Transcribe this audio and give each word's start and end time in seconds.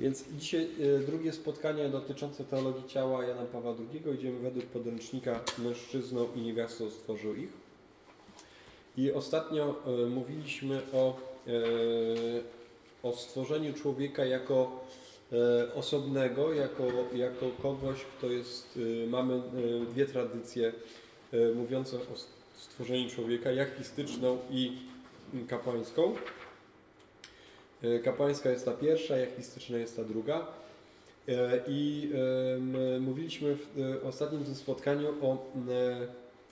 Więc 0.00 0.24
dzisiaj 0.38 0.68
e, 0.96 0.98
drugie 0.98 1.32
spotkanie 1.32 1.88
dotyczące 1.88 2.44
teologii 2.44 2.88
ciała 2.88 3.24
Jana 3.24 3.44
Pawła 3.44 3.74
II. 3.78 4.14
Idziemy 4.14 4.38
według 4.38 4.66
podręcznika 4.66 5.40
Mężczyzną 5.58 6.28
i 6.36 6.40
niewiastą 6.40 6.90
stworzył 6.90 7.34
ich. 7.34 7.50
I 8.96 9.12
ostatnio 9.12 9.74
e, 9.86 10.06
mówiliśmy 10.06 10.82
o, 10.92 11.16
e, 11.46 11.50
o 13.02 13.12
stworzeniu 13.12 13.74
człowieka 13.74 14.24
jako 14.24 14.88
osobnego, 15.74 16.54
jako, 16.54 16.84
jako 17.14 17.46
kogoś, 17.62 18.04
kto 18.18 18.26
jest, 18.26 18.78
mamy 19.08 19.42
dwie 19.90 20.06
tradycje 20.06 20.72
mówiące 21.54 21.96
o 21.96 22.16
stworzeniu 22.54 23.10
człowieka, 23.10 23.52
jachistyczną 23.52 24.38
i 24.50 24.72
kapłańską. 25.48 26.14
E, 27.82 27.98
kapłańska 27.98 28.50
jest 28.50 28.64
ta 28.64 28.72
pierwsza, 28.72 29.16
jachistyczna 29.16 29.78
jest 29.78 29.96
ta 29.96 30.04
druga. 30.04 30.46
E, 31.28 31.60
I 31.68 32.10
mówiliśmy 33.00 33.56
w 33.56 33.80
e, 33.80 34.08
ostatnim 34.08 34.44
tym 34.44 34.54
spotkaniu 34.54 35.08
o, 35.22 35.46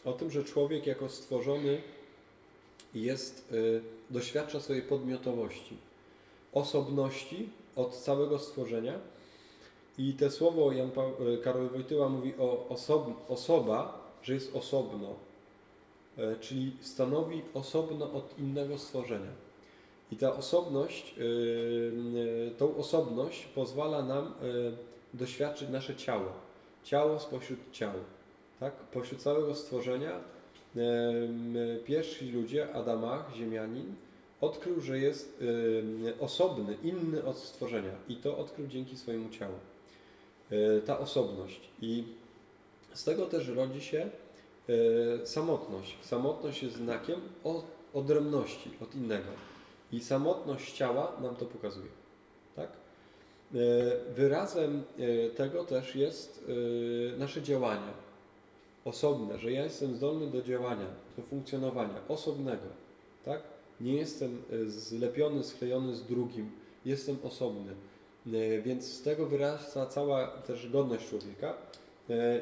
o 0.04 0.12
tym, 0.12 0.30
że 0.30 0.44
człowiek 0.44 0.86
jako 0.86 1.08
stworzony 1.08 1.82
jest, 2.94 3.54
doświadcza 4.10 4.60
swojej 4.60 4.82
podmiotowości, 4.82 5.76
osobności 6.52 7.48
od 7.76 7.96
całego 7.96 8.38
stworzenia. 8.38 8.98
I 9.98 10.12
te 10.12 10.30
słowo 10.30 10.72
Jan 10.72 10.90
Karol 11.44 11.68
Wojtyła 11.68 12.08
mówi 12.08 12.34
o 12.38 12.68
osob 12.68 13.30
osoba, 13.30 13.98
że 14.22 14.34
jest 14.34 14.56
osobno, 14.56 15.14
czyli 16.40 16.72
stanowi 16.80 17.42
osobno 17.54 18.12
od 18.12 18.38
innego 18.38 18.78
stworzenia. 18.78 19.45
I 20.12 20.16
ta 20.16 20.36
osobność, 20.36 21.14
y, 21.18 21.22
y, 21.22 22.50
tą 22.58 22.76
osobność 22.76 23.46
pozwala 23.46 24.02
nam 24.02 24.26
y, 24.26 24.72
doświadczyć 25.14 25.68
nasze 25.68 25.96
ciało. 25.96 26.32
Ciało 26.84 27.20
spośród 27.20 27.58
ciał. 27.72 27.92
Tak? 28.60 28.72
Pośród 28.72 29.22
całego 29.22 29.54
stworzenia 29.54 30.20
pierwsi 31.84 32.32
ludzie, 32.32 32.74
Adamach, 32.74 33.32
ziemianin, 33.34 33.94
odkrył, 34.40 34.80
że 34.80 34.98
jest 34.98 35.42
osobny, 36.20 36.76
inny 36.82 37.24
od 37.24 37.38
stworzenia. 37.38 37.92
I 38.08 38.16
to 38.16 38.38
odkrył 38.38 38.66
dzięki 38.66 38.96
swojemu 38.96 39.30
ciału. 39.30 39.54
Ta 40.86 40.98
osobność. 40.98 41.60
I 41.82 42.04
z 42.94 43.04
tego 43.04 43.26
też 43.26 43.48
rodzi 43.48 43.80
się 43.80 44.10
samotność. 45.24 45.96
Samotność 46.02 46.62
jest 46.62 46.76
znakiem 46.76 47.20
odrębności 47.94 48.70
od 48.82 48.94
innego. 48.94 49.30
I 49.92 50.00
samotność 50.00 50.72
ciała 50.72 51.12
nam 51.22 51.36
to 51.36 51.46
pokazuje. 51.46 51.88
Tak? 52.56 52.68
E, 53.54 53.58
wyrazem 54.14 54.82
e, 54.98 55.30
tego 55.30 55.64
też 55.64 55.96
jest 55.96 56.44
e, 57.14 57.18
nasze 57.18 57.42
działanie 57.42 58.06
osobne, 58.84 59.38
że 59.38 59.52
ja 59.52 59.64
jestem 59.64 59.96
zdolny 59.96 60.26
do 60.26 60.42
działania, 60.42 60.86
do 61.16 61.22
funkcjonowania 61.22 62.00
osobnego. 62.08 62.66
Tak? 63.24 63.42
Nie 63.80 63.94
jestem 63.94 64.42
zlepiony, 64.66 65.44
sklejony 65.44 65.94
z 65.94 66.04
drugim, 66.06 66.50
jestem 66.84 67.16
osobny. 67.22 67.74
Więc 68.62 68.84
z 68.84 69.02
tego 69.02 69.26
wyrasta 69.26 69.86
cała 69.86 70.26
też 70.26 70.70
godność 70.70 71.08
człowieka 71.08 71.54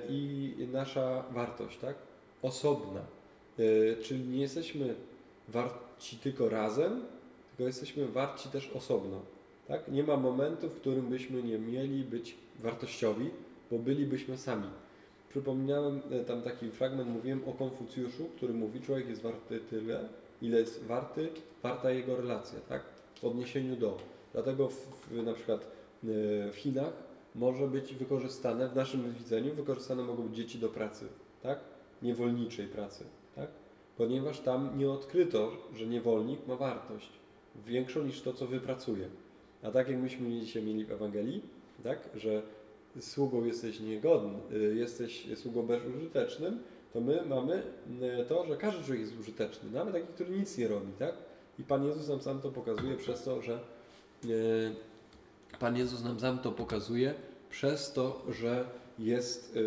i 0.08 0.68
nasza 0.72 1.24
wartość, 1.30 1.78
tak? 1.78 1.94
Osobna. 2.42 3.00
Czyli 4.02 4.28
nie 4.28 4.40
jesteśmy 4.40 4.94
warci 5.48 6.16
tylko 6.16 6.48
razem, 6.48 7.04
tylko 7.56 7.66
jesteśmy 7.66 8.08
warci 8.08 8.48
też 8.48 8.70
osobno. 8.74 9.20
Tak? 9.68 9.88
Nie 9.88 10.02
ma 10.02 10.16
momentu, 10.16 10.68
w 10.68 10.74
którym 10.74 11.06
byśmy 11.06 11.42
nie 11.42 11.58
mieli 11.58 12.04
być 12.04 12.36
wartościowi, 12.58 13.30
bo 13.70 13.78
bylibyśmy 13.78 14.38
sami. 14.38 14.68
Przypomniałem 15.28 16.00
e, 16.10 16.24
tam 16.24 16.42
taki 16.42 16.70
fragment, 16.70 17.10
mówiłem 17.10 17.40
o 17.46 17.52
Konfucjuszu, 17.52 18.24
który 18.36 18.54
mówi, 18.54 18.80
człowiek 18.80 19.08
jest 19.08 19.22
warty 19.22 19.60
tyle, 19.60 20.08
ile 20.42 20.60
jest 20.60 20.84
warty, 20.84 21.28
warta 21.62 21.90
jego 21.90 22.16
relacja, 22.16 22.58
tak? 22.68 22.82
W 23.20 23.24
odniesieniu 23.24 23.76
do. 23.76 23.98
Dlatego 24.32 24.68
w, 24.68 24.74
w, 25.10 25.22
na 25.22 25.32
przykład 25.32 25.60
e, 25.60 25.66
w 26.52 26.56
Chinach 26.56 26.92
może 27.34 27.66
być 27.66 27.94
wykorzystane, 27.94 28.68
w 28.68 28.76
naszym 28.76 29.12
widzeniu, 29.12 29.54
wykorzystane 29.54 30.02
mogą 30.02 30.22
być 30.22 30.36
dzieci 30.36 30.58
do 30.58 30.68
pracy, 30.68 31.06
tak? 31.42 31.58
Niewolniczej 32.02 32.66
pracy, 32.66 33.04
tak? 33.34 33.48
Ponieważ 33.96 34.40
tam 34.40 34.78
nie 34.78 34.90
odkryto, 34.90 35.52
że 35.74 35.86
niewolnik 35.86 36.46
ma 36.46 36.56
wartość 36.56 37.23
większą 37.66 38.04
niż 38.04 38.20
to, 38.20 38.32
co 38.32 38.46
wypracuje. 38.46 39.08
A 39.62 39.70
tak 39.70 39.88
jak 39.88 39.98
myśmy 39.98 40.40
dzisiaj 40.40 40.62
mieli 40.62 40.84
w 40.84 40.92
Ewangelii, 40.92 41.42
tak, 41.82 42.08
że 42.16 42.42
sługą 43.00 43.44
jesteś 43.44 43.80
niegodny, 43.80 44.38
y, 44.52 44.74
jesteś 44.74 45.26
sługą 45.36 45.62
bezużytecznym, 45.62 46.58
to 46.92 47.00
my 47.00 47.22
mamy 47.28 47.62
y, 48.22 48.24
to, 48.28 48.46
że 48.46 48.56
każdy 48.56 48.84
człowiek 48.84 49.00
jest 49.00 49.20
użyteczny, 49.20 49.70
nawet 49.70 49.94
taki, 49.94 50.06
który 50.06 50.30
nic 50.30 50.58
nie 50.58 50.68
robi, 50.68 50.92
tak? 50.98 51.14
I 51.58 51.62
Pan 51.62 51.84
Jezus 51.84 52.08
nam 52.08 52.20
sam 52.20 52.40
to 52.40 52.50
pokazuje 52.50 52.96
przez 52.96 53.22
to, 53.22 53.42
że 53.42 53.58
y, 54.24 54.74
Pan 55.58 55.76
Jezus 55.76 56.04
nam 56.04 56.20
sam 56.20 56.38
to 56.38 56.52
pokazuje 56.52 57.14
przez 57.50 57.92
to, 57.92 58.22
że 58.28 58.64
jest, 58.98 59.58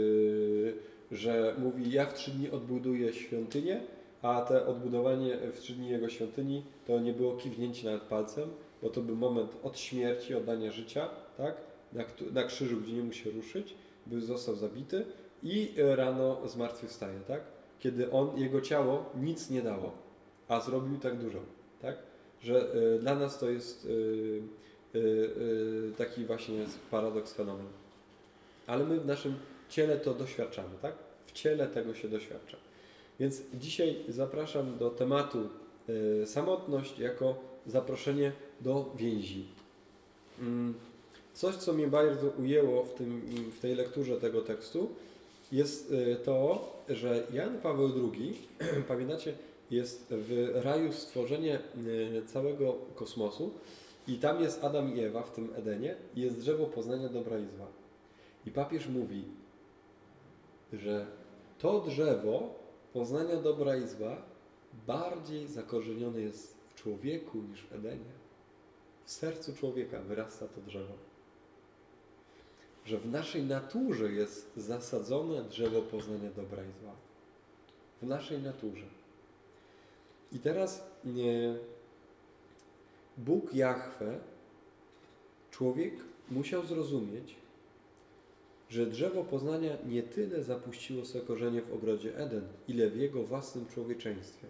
że 1.11 1.55
mówi, 1.57 1.91
ja 1.91 2.05
w 2.05 2.13
trzy 2.13 2.31
dni 2.31 2.49
odbuduję 2.49 3.13
świątynię, 3.13 3.81
a 4.21 4.41
te 4.41 4.65
odbudowanie 4.65 5.37
w 5.53 5.59
trzy 5.59 5.73
dni 5.73 5.89
Jego 5.89 6.09
świątyni 6.09 6.63
to 6.87 6.99
nie 6.99 7.13
było 7.13 7.37
kiwnięcie 7.37 7.85
nawet 7.85 8.03
palcem, 8.03 8.49
bo 8.81 8.89
to 8.89 9.01
był 9.01 9.15
moment 9.15 9.51
od 9.63 9.79
śmierci, 9.79 10.35
oddania 10.35 10.71
życia, 10.71 11.09
tak? 11.37 11.55
na, 11.93 12.03
na 12.33 12.43
krzyżu, 12.43 12.77
gdzie 12.77 12.93
nie 12.93 13.03
mógł 13.03 13.15
się 13.15 13.29
ruszyć, 13.29 13.73
był, 14.05 14.21
został 14.21 14.55
zabity 14.55 15.05
i 15.43 15.73
rano 15.77 16.47
zmartwychwstaje, 16.47 17.19
tak? 17.27 17.41
kiedy 17.79 18.11
on, 18.11 18.37
jego 18.37 18.61
ciało 18.61 19.05
nic 19.21 19.49
nie 19.49 19.61
dało, 19.61 19.91
a 20.47 20.61
zrobił 20.61 20.97
tak 20.97 21.17
dużo. 21.17 21.39
Tak? 21.81 21.95
Że 22.41 22.75
y, 22.75 22.99
dla 22.99 23.15
nas 23.15 23.39
to 23.39 23.49
jest 23.49 23.85
y, 23.85 24.41
y 24.95 25.93
taki 25.97 26.25
właśnie 26.25 26.65
paradoks, 26.91 27.33
fenomen. 27.33 27.67
Ale 28.67 28.85
my 28.85 28.99
w 28.99 29.05
naszym 29.05 29.35
ciele 29.69 29.97
to 29.97 30.13
doświadczamy, 30.13 30.77
tak? 30.81 30.93
W 31.25 31.31
ciele 31.31 31.67
tego 31.67 31.93
się 31.93 32.07
doświadcza. 32.07 32.57
Więc 33.19 33.41
dzisiaj 33.53 33.95
zapraszam 34.09 34.77
do 34.77 34.89
tematu 34.89 35.49
y, 35.89 36.27
samotność 36.27 36.99
jako 36.99 37.35
zaproszenie 37.67 38.31
do 38.61 38.91
więzi. 38.95 39.45
Mm, 40.39 40.73
coś, 41.33 41.55
co 41.55 41.73
mnie 41.73 41.87
bardzo 41.87 42.29
ujęło 42.29 42.83
w, 42.83 42.93
tym, 42.93 43.21
w 43.51 43.59
tej 43.59 43.75
lekturze 43.75 44.17
tego 44.17 44.41
tekstu, 44.41 44.89
jest 45.51 45.91
y, 45.91 46.15
to, 46.23 46.69
że 46.89 47.27
Jan 47.33 47.57
Paweł 47.57 47.91
II, 48.13 48.37
pamiętacie, 48.87 49.33
jest 49.71 50.07
w 50.11 50.51
raju 50.63 50.93
stworzenie 50.93 51.59
y, 51.87 52.21
całego 52.25 52.75
kosmosu 52.95 53.51
i 54.07 54.15
tam 54.15 54.41
jest 54.41 54.63
Adam 54.63 54.95
i 54.95 54.99
Ewa 54.99 55.23
w 55.23 55.31
tym 55.31 55.49
Edenie 55.55 55.95
i 56.15 56.21
jest 56.21 56.39
drzewo 56.39 56.65
poznania 56.65 57.09
dobra 57.09 57.39
i 57.39 57.45
zła. 57.57 57.67
I 58.45 58.51
papież 58.51 58.87
mówi, 58.87 59.23
że 60.73 61.05
to 61.59 61.79
drzewo 61.79 62.55
poznania 62.97 63.35
dobra 63.35 63.75
i 63.75 63.87
zła 63.87 64.17
bardziej 64.87 65.47
zakorzenione 65.47 66.19
jest 66.21 66.57
w 66.69 66.75
człowieku 66.75 67.37
niż 67.37 67.63
w 67.63 67.73
Edenie. 67.73 68.11
W 69.05 69.11
sercu 69.11 69.55
człowieka 69.55 69.99
wyrasta 69.99 70.47
to 70.47 70.61
drzewo. 70.61 70.93
Że 72.85 72.97
w 72.97 73.11
naszej 73.11 73.43
naturze 73.43 74.11
jest 74.11 74.51
zasadzone 74.55 75.43
drzewo 75.43 75.81
poznania 75.81 76.29
dobra 76.31 76.63
i 76.63 76.81
zła. 76.81 76.93
W 78.01 78.07
naszej 78.07 78.39
naturze. 78.39 78.85
I 80.31 80.39
teraz 80.39 80.83
nie, 81.05 81.55
Bóg 83.17 83.53
Jahwe, 83.53 84.19
człowiek 85.51 85.93
musiał 86.29 86.65
zrozumieć, 86.65 87.35
że 88.69 88.85
drzewo 88.85 89.23
poznania 89.23 89.77
nie 89.85 90.03
tyle 90.03 90.43
zapuściło 90.43 91.05
swe 91.05 91.21
korzenie 91.21 91.61
w 91.61 91.73
ogrodzie 91.73 92.17
Eden, 92.17 92.47
ile 92.67 92.89
w 92.89 92.97
jego 92.97 93.23
własnym 93.23 93.65
człowieczeństwie. 93.65 94.47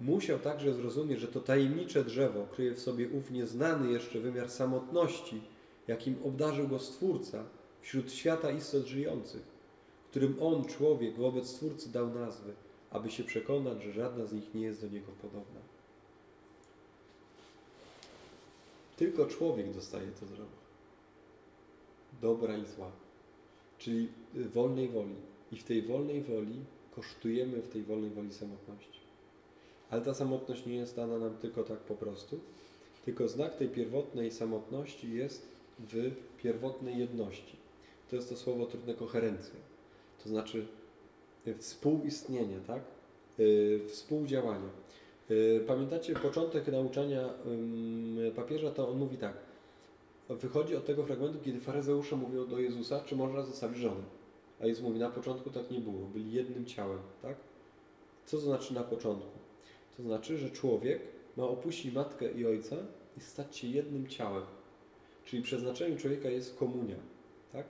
Musiał 0.00 0.38
także 0.38 0.74
zrozumieć, 0.74 1.20
że 1.20 1.28
to 1.28 1.40
tajemnicze 1.40 2.04
drzewo 2.04 2.46
kryje 2.52 2.74
w 2.74 2.80
sobie 2.80 3.08
ów 3.08 3.30
nieznany 3.30 3.92
jeszcze 3.92 4.20
wymiar 4.20 4.50
samotności, 4.50 5.40
jakim 5.88 6.16
obdarzył 6.24 6.68
go 6.68 6.78
Stwórca 6.78 7.44
wśród 7.80 8.12
świata 8.12 8.50
istot 8.50 8.86
żyjących, 8.86 9.42
którym 10.10 10.36
on, 10.40 10.64
człowiek, 10.64 11.16
wobec 11.16 11.48
Stwórcy 11.48 11.92
dał 11.92 12.14
nazwy, 12.14 12.52
aby 12.90 13.10
się 13.10 13.24
przekonać, 13.24 13.82
że 13.82 13.92
żadna 13.92 14.26
z 14.26 14.32
nich 14.32 14.54
nie 14.54 14.62
jest 14.62 14.80
do 14.80 14.88
niego 14.88 15.12
podobna. 15.22 15.60
Tylko 18.96 19.26
człowiek 19.26 19.74
dostaje 19.74 20.06
to 20.20 20.26
drzewo. 20.26 20.56
Dobra 22.22 22.56
i 22.56 22.66
zła 22.66 23.05
czyli 23.78 24.08
wolnej 24.34 24.88
woli. 24.88 25.14
I 25.52 25.56
w 25.56 25.64
tej 25.64 25.82
wolnej 25.82 26.22
woli 26.22 26.64
kosztujemy 26.94 27.62
w 27.62 27.68
tej 27.68 27.82
wolnej 27.82 28.10
woli 28.10 28.32
samotności. 28.32 29.00
Ale 29.90 30.02
ta 30.02 30.14
samotność 30.14 30.66
nie 30.66 30.76
jest 30.76 30.96
dana 30.96 31.18
nam 31.18 31.36
tylko 31.36 31.64
tak 31.64 31.78
po 31.78 31.94
prostu, 31.94 32.40
tylko 33.04 33.28
znak 33.28 33.56
tej 33.56 33.68
pierwotnej 33.68 34.30
samotności 34.30 35.12
jest 35.12 35.48
w 35.78 36.10
pierwotnej 36.42 36.98
jedności. 36.98 37.56
To 38.10 38.16
jest 38.16 38.28
to 38.28 38.36
słowo 38.36 38.66
trudne 38.66 38.94
koherencja. 38.94 39.54
To 40.22 40.28
znaczy 40.28 40.66
współistnienie, 41.58 42.56
tak? 42.66 42.82
Współdziałanie. 43.88 44.68
Pamiętacie 45.66 46.14
początek 46.14 46.66
nauczania 46.66 47.28
papieża, 48.36 48.70
to 48.70 48.88
on 48.88 48.98
mówi 48.98 49.16
tak. 49.16 49.36
Wychodzi 50.28 50.76
od 50.76 50.86
tego 50.86 51.02
fragmentu, 51.02 51.38
kiedy 51.44 51.60
faryzeusze 51.60 52.16
mówią 52.16 52.46
do 52.46 52.58
Jezusa, 52.58 53.00
czy 53.00 53.16
można 53.16 53.42
zostawić 53.42 53.78
żonę. 53.78 54.04
A 54.60 54.66
Jezus 54.66 54.84
mówi, 54.84 54.98
na 54.98 55.10
początku 55.10 55.50
tak 55.50 55.70
nie 55.70 55.80
było, 55.80 56.06
byli 56.06 56.32
jednym 56.32 56.66
ciałem, 56.66 56.98
tak? 57.22 57.36
Co 58.24 58.36
to 58.36 58.42
znaczy 58.42 58.74
na 58.74 58.82
początku? 58.82 59.38
To 59.96 60.02
znaczy, 60.02 60.38
że 60.38 60.50
człowiek 60.50 61.02
ma 61.36 61.44
opuścić 61.44 61.94
matkę 61.94 62.32
i 62.32 62.46
ojca 62.46 62.76
i 63.16 63.20
stać 63.20 63.56
się 63.56 63.68
jednym 63.68 64.06
ciałem. 64.06 64.42
Czyli 65.24 65.42
przeznaczeniem 65.42 65.98
człowieka 65.98 66.28
jest 66.28 66.56
komunia, 66.56 66.96
tak? 67.52 67.66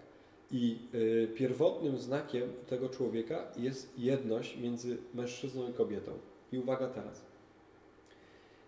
I 0.51 0.79
y, 0.95 1.29
pierwotnym 1.35 1.99
znakiem 1.99 2.53
tego 2.67 2.89
człowieka 2.89 3.53
jest 3.57 3.99
jedność 3.99 4.57
między 4.57 4.99
mężczyzną 5.15 5.69
i 5.69 5.73
kobietą. 5.73 6.13
I 6.53 6.59
uwaga 6.59 6.89
teraz. 6.89 7.23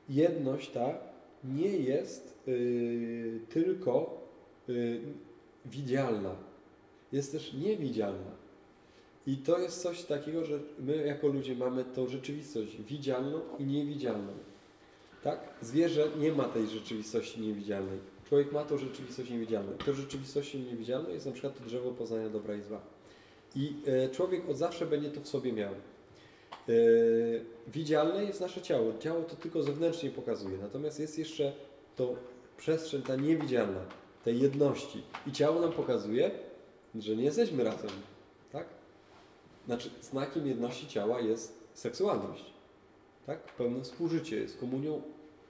Jedność 0.09 0.71
ta 0.71 1.08
nie 1.45 1.77
jest 1.77 2.39
y, 2.49 3.41
tylko 3.49 4.21
y, 4.69 5.01
widzialna, 5.67 6.37
jest 7.13 7.33
też 7.33 7.53
niewidzialna. 7.55 8.39
I 9.27 9.37
to 9.37 9.59
jest 9.59 9.83
coś 9.83 10.03
takiego, 10.03 10.45
że 10.45 10.61
my 10.79 11.07
jako 11.07 11.29
ludzie 11.29 11.57
mamy 11.57 11.85
tą 11.85 12.09
rzeczywistość 12.09 12.77
widzialną 12.83 13.41
i 13.59 13.65
niewidzialną. 13.65 14.33
Tak? 15.23 15.55
Zwierzę 15.63 16.09
nie 16.19 16.33
ma 16.33 16.45
tej 16.45 16.67
rzeczywistości 16.67 17.41
niewidzialnej. 17.41 17.99
Człowiek 18.29 18.53
ma 18.53 18.65
tą 18.65 18.79
rzeczywistość 18.79 19.31
niewidzialną. 19.31 19.73
To 19.73 19.95
rzeczywistości 19.95 20.59
niewidzialną 20.59 21.11
jest 21.11 21.27
na 21.27 21.33
przykład 21.33 21.59
to 21.59 21.65
drzewo 21.65 21.91
poznania 21.91 22.29
dobra 22.29 22.55
i 22.55 22.63
zła. 22.63 22.81
I 23.57 23.73
e, 23.87 24.09
człowiek 24.09 24.49
od 24.49 24.57
zawsze 24.57 24.87
będzie 24.87 25.11
to 25.11 25.21
w 25.21 25.29
sobie 25.29 25.53
miał. 25.53 25.75
E, 26.69 26.73
widzialne 27.69 28.25
jest 28.25 28.41
nasze 28.41 28.63
ciało. 28.63 28.93
Ciało 28.99 29.23
to 29.23 29.37
tylko 29.37 29.63
zewnętrznie 29.63 30.11
pokazuje. 30.11 30.59
Natomiast 30.59 31.01
jest 31.01 31.19
jeszcze 31.19 31.53
to 31.97 32.15
przestrzeń 32.57 33.03
ta 33.03 33.17
niewidzialna, 33.17 33.81
tej 34.25 34.41
jedności. 34.41 35.03
I 35.27 35.33
ciało 35.33 35.61
nam 35.61 35.73
pokazuje, 35.73 36.31
że 36.95 37.17
nie 37.17 37.25
jesteśmy 37.25 37.65
razem. 37.65 37.91
Tak? 38.53 38.67
Znaczy, 39.67 39.91
znakiem 40.01 40.47
jedności 40.47 40.87
ciała 40.87 41.21
jest 41.21 41.59
seksualność. 41.75 42.45
Tak? 43.27 43.39
Pełne 43.57 43.83
współżycie 43.83 44.37
jest 44.37 44.61
komunią 44.61 45.03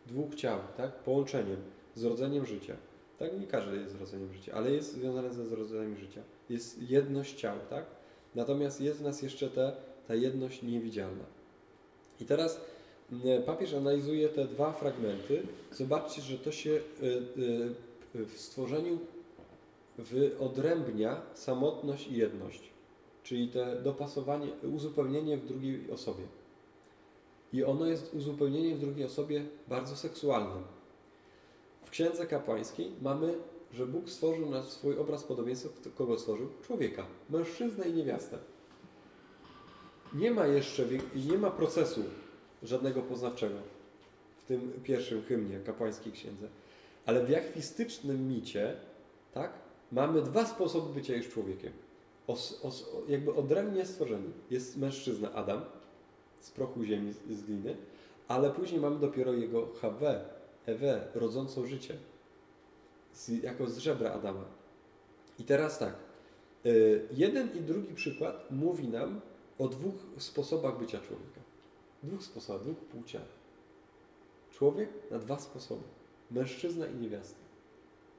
dwóch 0.07 0.35
ciał, 0.35 0.59
tak? 0.77 0.93
połączeniem, 0.93 1.57
zrodzeniem 1.95 2.47
życia. 2.47 2.77
Tak, 3.19 3.41
nie 3.41 3.47
każdy 3.47 3.77
jest 3.77 3.93
zrodzeniem 3.93 4.33
życia, 4.33 4.53
ale 4.55 4.71
jest 4.71 4.93
związane 4.93 5.33
ze 5.33 5.47
zrodzeniem 5.47 5.97
życia. 5.97 6.23
Jest 6.51 6.83
jedność 6.91 7.35
ciał, 7.35 7.57
tak? 7.71 7.85
Natomiast 8.35 8.81
jest 8.81 8.99
w 8.99 9.03
nas 9.03 9.23
jeszcze 9.23 9.51
te, 9.51 9.73
ta 10.09 10.15
jedność 10.15 10.63
niewidzialna. 10.63 11.25
I 12.21 12.25
teraz 12.25 12.61
mm, 13.13 13.43
papież 13.43 13.75
analizuje 13.75 14.29
te 14.29 14.45
dwa 14.45 14.73
fragmenty. 14.73 15.43
Zobaczcie, 15.73 16.23
że 16.23 16.39
to 16.39 16.53
się 16.53 16.71
y, 16.71 17.07
y, 18.15 18.27
w 18.27 18.41
stworzeniu 18.41 18.99
wyodrębnia 19.99 21.23
samotność 21.35 22.09
i 22.09 22.17
jedność. 22.17 22.71
Czyli 23.23 23.49
te 23.49 23.83
dopasowanie, 23.83 24.49
uzupełnienie 24.75 25.37
w 25.37 25.47
drugiej 25.47 25.91
osobie. 25.91 26.25
I 27.53 27.65
ono 27.65 27.87
jest 27.87 28.15
uzupełnieniem 28.15 28.79
w 28.79 28.81
drugiej 28.81 29.07
osobie 29.07 29.45
bardzo 29.69 29.97
seksualnym. 29.97 30.63
W 31.83 31.91
Księdze 31.91 32.27
Kapłańskiej 32.27 32.91
mamy, 33.03 33.35
że 33.73 33.87
Bóg 33.87 34.11
stworzył 34.11 34.51
na 34.51 34.63
swój 34.63 34.99
obraz 34.99 35.25
podobieństwa, 35.25 35.69
kogo 35.95 36.19
stworzył? 36.19 36.49
Człowieka, 36.63 37.07
mężczyznę 37.31 37.89
i 37.89 37.93
niewiastę. 37.93 38.39
Nie 40.15 40.31
ma 40.31 40.47
jeszcze, 40.47 40.85
nie 41.31 41.39
ma 41.39 41.51
procesu 41.51 42.05
żadnego 42.63 43.03
poznawczego 43.03 43.57
w 44.37 44.45
tym 44.45 44.73
pierwszym 44.85 45.23
hymnie 45.23 45.61
kapłańskiej 45.61 46.13
księdze. 46.13 46.49
Ale 47.07 47.25
w 47.25 47.31
jachwistycznym 47.31 48.29
micie, 48.29 48.77
tak, 49.35 49.53
mamy 49.93 50.23
dwa 50.23 50.47
sposoby 50.47 50.95
bycia 50.95 51.17
już 51.17 51.29
człowiekiem. 51.29 51.73
Os, 52.27 52.61
os, 52.65 52.87
jakby 53.09 53.35
odrębnie 53.35 53.87
stworzeni. 53.87 54.33
Jest 54.51 54.77
mężczyzna 54.77 55.33
Adam, 55.33 55.61
z 56.41 56.51
prochu 56.51 56.85
ziemi, 56.85 57.13
z 57.31 57.43
gliny, 57.43 57.77
ale 58.29 58.51
później 58.51 58.81
mamy 58.81 58.99
dopiero 58.99 59.33
jego 59.33 59.69
Hawę, 59.81 60.25
Ewę, 60.67 61.09
rodzącą 61.15 61.67
życie, 61.67 61.95
z, 63.13 63.29
jako 63.29 63.67
z 63.67 63.79
żebra 63.79 64.13
Adama. 64.13 64.45
I 65.39 65.45
teraz 65.45 65.79
tak, 65.79 65.95
y, 66.67 67.09
jeden 67.13 67.49
i 67.57 67.61
drugi 67.61 67.95
przykład 67.95 68.51
mówi 68.51 68.89
nam 68.89 69.21
o 69.59 69.69
dwóch 69.69 69.95
sposobach 70.19 70.79
bycia 70.79 70.99
człowieka. 70.99 71.41
Dwóch 72.03 72.23
sposobach, 72.23 72.63
dwóch 72.63 72.79
płciach. 72.79 73.39
Człowiek 74.51 74.89
na 75.11 75.19
dwa 75.19 75.39
sposoby. 75.39 75.83
Mężczyzna 76.31 76.87
i 76.87 76.97
niewiasta. 76.97 77.39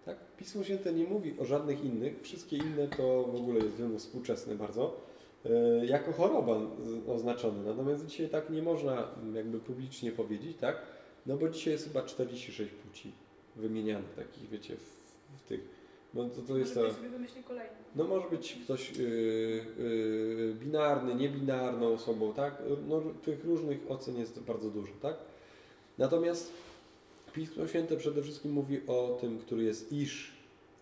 Tak? 0.06 0.18
Pismo 0.38 0.63
Święte 0.63 0.94
nie 0.94 1.03
mówi 1.03 1.39
o 1.39 1.45
żadnych 1.45 1.83
innych. 1.83 2.21
Wszystkie 2.21 2.57
inne 2.57 2.88
to 2.88 3.24
w 3.24 3.36
ogóle 3.36 3.59
jest 3.59 3.75
wymóg 3.75 4.00
współczesny 4.00 4.56
bardzo. 4.56 4.97
E, 5.45 5.86
jako 5.86 6.12
choroba 6.12 6.57
oznaczony. 7.07 7.63
Natomiast 7.65 8.06
dzisiaj 8.06 8.30
tak 8.30 8.50
nie 8.50 8.62
można 8.62 9.07
jakby 9.33 9.59
publicznie 9.59 10.12
powiedzieć, 10.12 10.57
tak? 10.57 10.81
No 11.25 11.38
bo 11.38 11.50
dzisiaj 11.50 11.74
jest 11.74 11.88
chyba 11.88 12.03
46 12.03 12.71
płci 12.71 13.12
wymienianych 13.56 14.13
takich, 14.13 14.50
wiecie, 14.50 14.75
w, 14.75 15.00
w 15.38 15.44
tych. 15.44 15.78
No 16.13 16.29
to, 16.29 16.41
to 16.41 16.57
jest 16.57 16.73
to. 16.73 16.94
sobie 16.94 17.09
wymyśli 17.09 17.44
kolejny. 17.44 17.75
No 17.95 18.03
może 18.03 18.29
być 18.29 18.59
ktoś 18.63 18.97
yy, 18.97 19.06
yy, 19.79 20.56
binarny, 20.59 21.15
niebinarną 21.15 21.94
osobą, 21.94 22.33
tak? 22.33 22.63
No 22.88 23.01
tych 23.23 23.45
różnych 23.45 23.91
ocen 23.91 24.17
jest 24.17 24.39
bardzo 24.39 24.69
dużo, 24.69 24.94
tak? 25.01 25.15
Natomiast 25.97 26.51
Pismo 27.33 27.67
Święte 27.67 27.97
przede 27.97 28.23
wszystkim 28.23 28.51
mówi 28.51 28.81
o 28.88 29.17
tym, 29.21 29.39
który 29.39 29.63
jest 29.63 29.94
Isz 29.94 30.33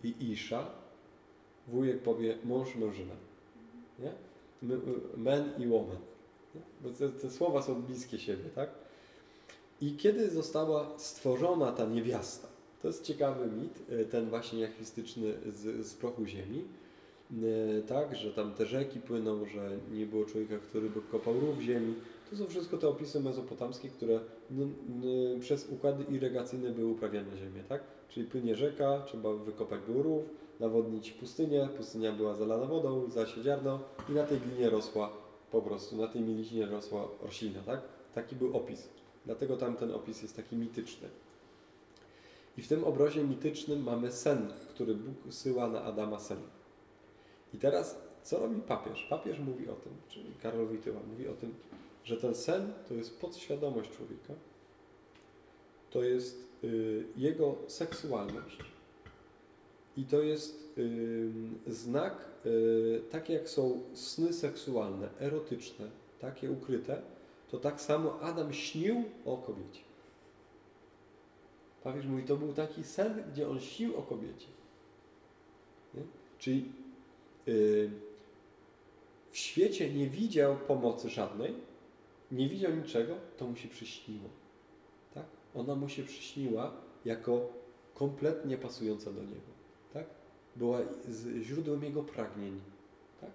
i 0.04 0.14
Isza. 0.32 0.66
Wujek 1.68 2.02
powie 2.02 2.38
mąż, 2.44 2.74
mężyna. 2.74 3.14
Nie? 3.98 4.12
men 5.16 5.52
i 5.58 5.66
woman. 5.66 5.96
Bo 6.80 6.90
te, 6.90 7.08
te, 7.08 7.30
słowa 7.30 7.62
są 7.62 7.82
bliskie 7.82 8.18
siebie, 8.18 8.44
tak? 8.54 8.70
I 9.80 9.96
kiedy 9.96 10.30
została 10.30 10.98
stworzona 10.98 11.72
ta 11.72 11.86
niewiasta, 11.86 12.48
to 12.82 12.88
jest 12.88 13.04
ciekawy 13.04 13.46
mit, 13.46 13.82
e, 13.90 14.04
ten 14.04 14.28
właśnie 14.28 14.60
jachwistyczny 14.60 15.34
z, 15.46 15.86
z 15.86 15.94
prochu 15.94 16.26
ziemi, 16.26 16.64
e, 17.32 17.82
tak, 17.82 18.16
że 18.16 18.32
tam 18.32 18.54
te 18.54 18.66
rzeki 18.66 19.00
płyną, 19.00 19.44
że 19.46 19.70
nie 19.92 20.06
było 20.06 20.24
człowieka, 20.24 20.58
który 20.58 20.90
by 20.90 21.00
kopał 21.00 21.40
rów 21.40 21.60
ziemi. 21.60 21.94
To 22.30 22.36
są 22.36 22.46
wszystko 22.46 22.76
te 22.76 22.88
opisy 22.88 23.20
mezopotamskie, 23.20 23.88
które 23.88 24.20
przez 25.40 25.68
układy 25.68 26.04
irygacyjne 26.04 26.70
były 26.70 26.92
uprawiane 26.92 27.36
ziemię, 27.36 27.62
tak? 27.68 27.82
Czyli 28.08 28.26
płynie 28.26 28.56
rzeka, 28.56 29.02
trzeba 29.06 29.34
wykopać 29.34 29.80
był 29.88 30.02
rów, 30.02 30.24
nawodnić 30.60 31.12
pustynię, 31.12 31.68
pustynia 31.76 32.12
była 32.12 32.34
zalana 32.34 32.66
wodą, 32.66 33.10
zasie 33.10 33.42
ziarno 33.42 33.80
i 34.08 34.12
na 34.12 34.24
tej 34.24 34.38
glinie 34.38 34.70
rosła 34.70 35.12
po 35.50 35.62
prostu, 35.62 35.96
na 35.96 36.06
tej 36.06 36.22
mieliźnie 36.22 36.66
rosła 36.66 37.08
roślina, 37.22 37.62
tak? 37.62 37.80
Taki 38.14 38.36
był 38.36 38.56
opis. 38.56 38.88
Dlatego 39.26 39.56
tam 39.56 39.76
ten 39.76 39.92
opis 39.92 40.22
jest 40.22 40.36
taki 40.36 40.56
mityczny. 40.56 41.08
I 42.58 42.62
w 42.62 42.68
tym 42.68 42.84
obrazie 42.84 43.24
mitycznym 43.24 43.82
mamy 43.82 44.12
sen, 44.12 44.52
który 44.68 44.94
Bóg 44.94 45.34
syła 45.34 45.68
na 45.68 45.82
Adama 45.82 46.20
sen. 46.20 46.38
I 47.54 47.58
teraz 47.58 47.98
co 48.22 48.38
robi 48.38 48.60
papież? 48.60 49.06
Papież 49.10 49.38
mówi 49.38 49.68
o 49.68 49.74
tym, 49.74 49.92
czyli 50.08 50.34
Karol 50.42 50.66
Wojtyła 50.66 51.00
mówi 51.10 51.28
o 51.28 51.32
tym, 51.32 51.54
że 52.04 52.16
ten 52.16 52.34
sen 52.34 52.72
to 52.88 52.94
jest 52.94 53.20
podświadomość 53.20 53.90
człowieka, 53.90 54.34
to 55.90 56.02
jest 56.02 56.48
y, 56.64 57.04
jego 57.16 57.56
seksualność, 57.66 58.58
i 59.96 60.04
to 60.04 60.22
jest 60.22 60.78
y, 60.78 61.30
znak, 61.66 62.24
y, 62.46 63.02
tak 63.10 63.30
jak 63.30 63.48
są 63.48 63.80
sny 63.94 64.32
seksualne, 64.32 65.08
erotyczne, 65.20 65.90
takie 66.20 66.50
ukryte, 66.50 67.02
to 67.50 67.58
tak 67.58 67.80
samo 67.80 68.20
Adam 68.20 68.52
śnił 68.52 69.04
o 69.24 69.36
kobiecie. 69.36 69.87
Papież 71.84 72.06
mówi, 72.06 72.22
to 72.22 72.36
był 72.36 72.52
taki 72.52 72.84
sen, 72.84 73.24
gdzie 73.32 73.48
on 73.48 73.60
śnił 73.60 73.96
o 73.96 74.02
kobiecie. 74.02 74.46
Nie? 75.94 76.02
Czyli 76.38 76.72
y, 77.48 77.90
w 79.30 79.36
świecie 79.36 79.94
nie 79.94 80.06
widział 80.06 80.56
pomocy 80.56 81.08
żadnej, 81.08 81.54
nie 82.32 82.48
widział 82.48 82.76
niczego, 82.76 83.14
to 83.36 83.46
mu 83.46 83.56
się 83.56 83.68
przyśniło. 83.68 84.28
Tak? 85.14 85.24
Ona 85.54 85.74
mu 85.74 85.88
się 85.88 86.02
przyśniła 86.02 86.72
jako 87.04 87.48
kompletnie 87.94 88.58
pasująca 88.58 89.12
do 89.12 89.22
niego 89.22 89.58
była 90.58 90.78
źródłem 91.42 91.84
jego 91.84 92.02
pragnień. 92.02 92.60
Tak? 93.20 93.30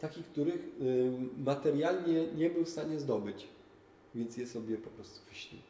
Takich, 0.00 0.26
których 0.26 0.68
materialnie 1.44 2.26
nie 2.26 2.50
był 2.50 2.64
w 2.64 2.68
stanie 2.68 3.00
zdobyć, 3.00 3.48
więc 4.14 4.36
je 4.36 4.46
sobie 4.46 4.78
po 4.78 4.90
prostu 4.90 5.28
wyśnił. 5.28 5.60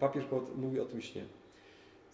Papież 0.00 0.24
mówi 0.56 0.80
o 0.80 0.84
tym 0.84 1.00
śnie. 1.00 1.24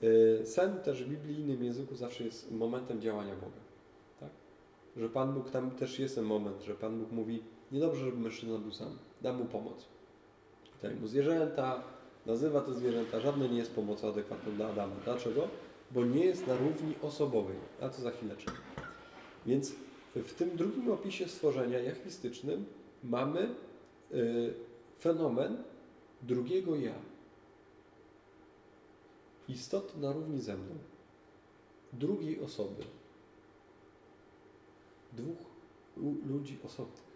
Y, 0.02 0.40
sen 0.44 0.78
też 0.78 1.04
w 1.04 1.08
biblijnym 1.08 1.64
języku 1.64 1.96
zawsze 1.96 2.24
jest 2.24 2.52
momentem 2.52 3.00
działania 3.00 3.34
Boga. 3.34 3.60
Tak? 4.20 4.30
Że 4.96 5.08
Pan 5.08 5.34
Bóg, 5.34 5.50
tam 5.50 5.70
też 5.70 5.98
jest 5.98 6.14
ten 6.14 6.24
moment, 6.24 6.62
że 6.62 6.74
Pan 6.74 6.98
Bóg 6.98 7.12
mówi, 7.12 7.42
niedobrze, 7.72 8.04
żeby 8.04 8.18
mężczyzna 8.18 8.58
był 8.58 8.72
sam, 8.72 8.98
dam 9.22 9.36
mu 9.36 9.44
pomoc. 9.44 9.86
Daje 10.82 10.96
mu 10.96 11.06
zwierzęta, 11.06 11.82
nazywa 12.26 12.60
te 12.60 12.74
zwierzęta, 12.74 13.20
żadne 13.20 13.48
nie 13.48 13.58
jest 13.58 13.74
pomocą 13.74 14.08
adekwatną 14.08 14.52
dla 14.52 14.68
Adama. 14.68 14.94
Dlaczego? 15.04 15.48
Bo 15.90 16.04
nie 16.04 16.24
jest 16.24 16.46
na 16.46 16.56
równi 16.56 16.94
osobowej. 17.02 17.56
A 17.80 17.88
to 17.88 18.02
za 18.02 18.10
chwileczkę. 18.10 18.52
Więc 19.46 19.74
w 20.14 20.34
tym 20.34 20.56
drugim 20.56 20.90
opisie 20.90 21.28
stworzenia 21.28 21.78
jachwistycznym 21.78 22.64
mamy 23.04 23.48
y, 24.12 24.54
fenomen 25.00 25.56
drugiego 26.22 26.76
ja. 26.76 26.94
Istoty 29.50 29.98
na 29.98 30.12
równi 30.12 30.40
ze 30.40 30.56
mną. 30.56 30.74
Drugiej 31.92 32.40
osoby. 32.40 32.82
Dwóch 35.12 35.38
ludzi 36.26 36.58
osobnych. 36.64 37.10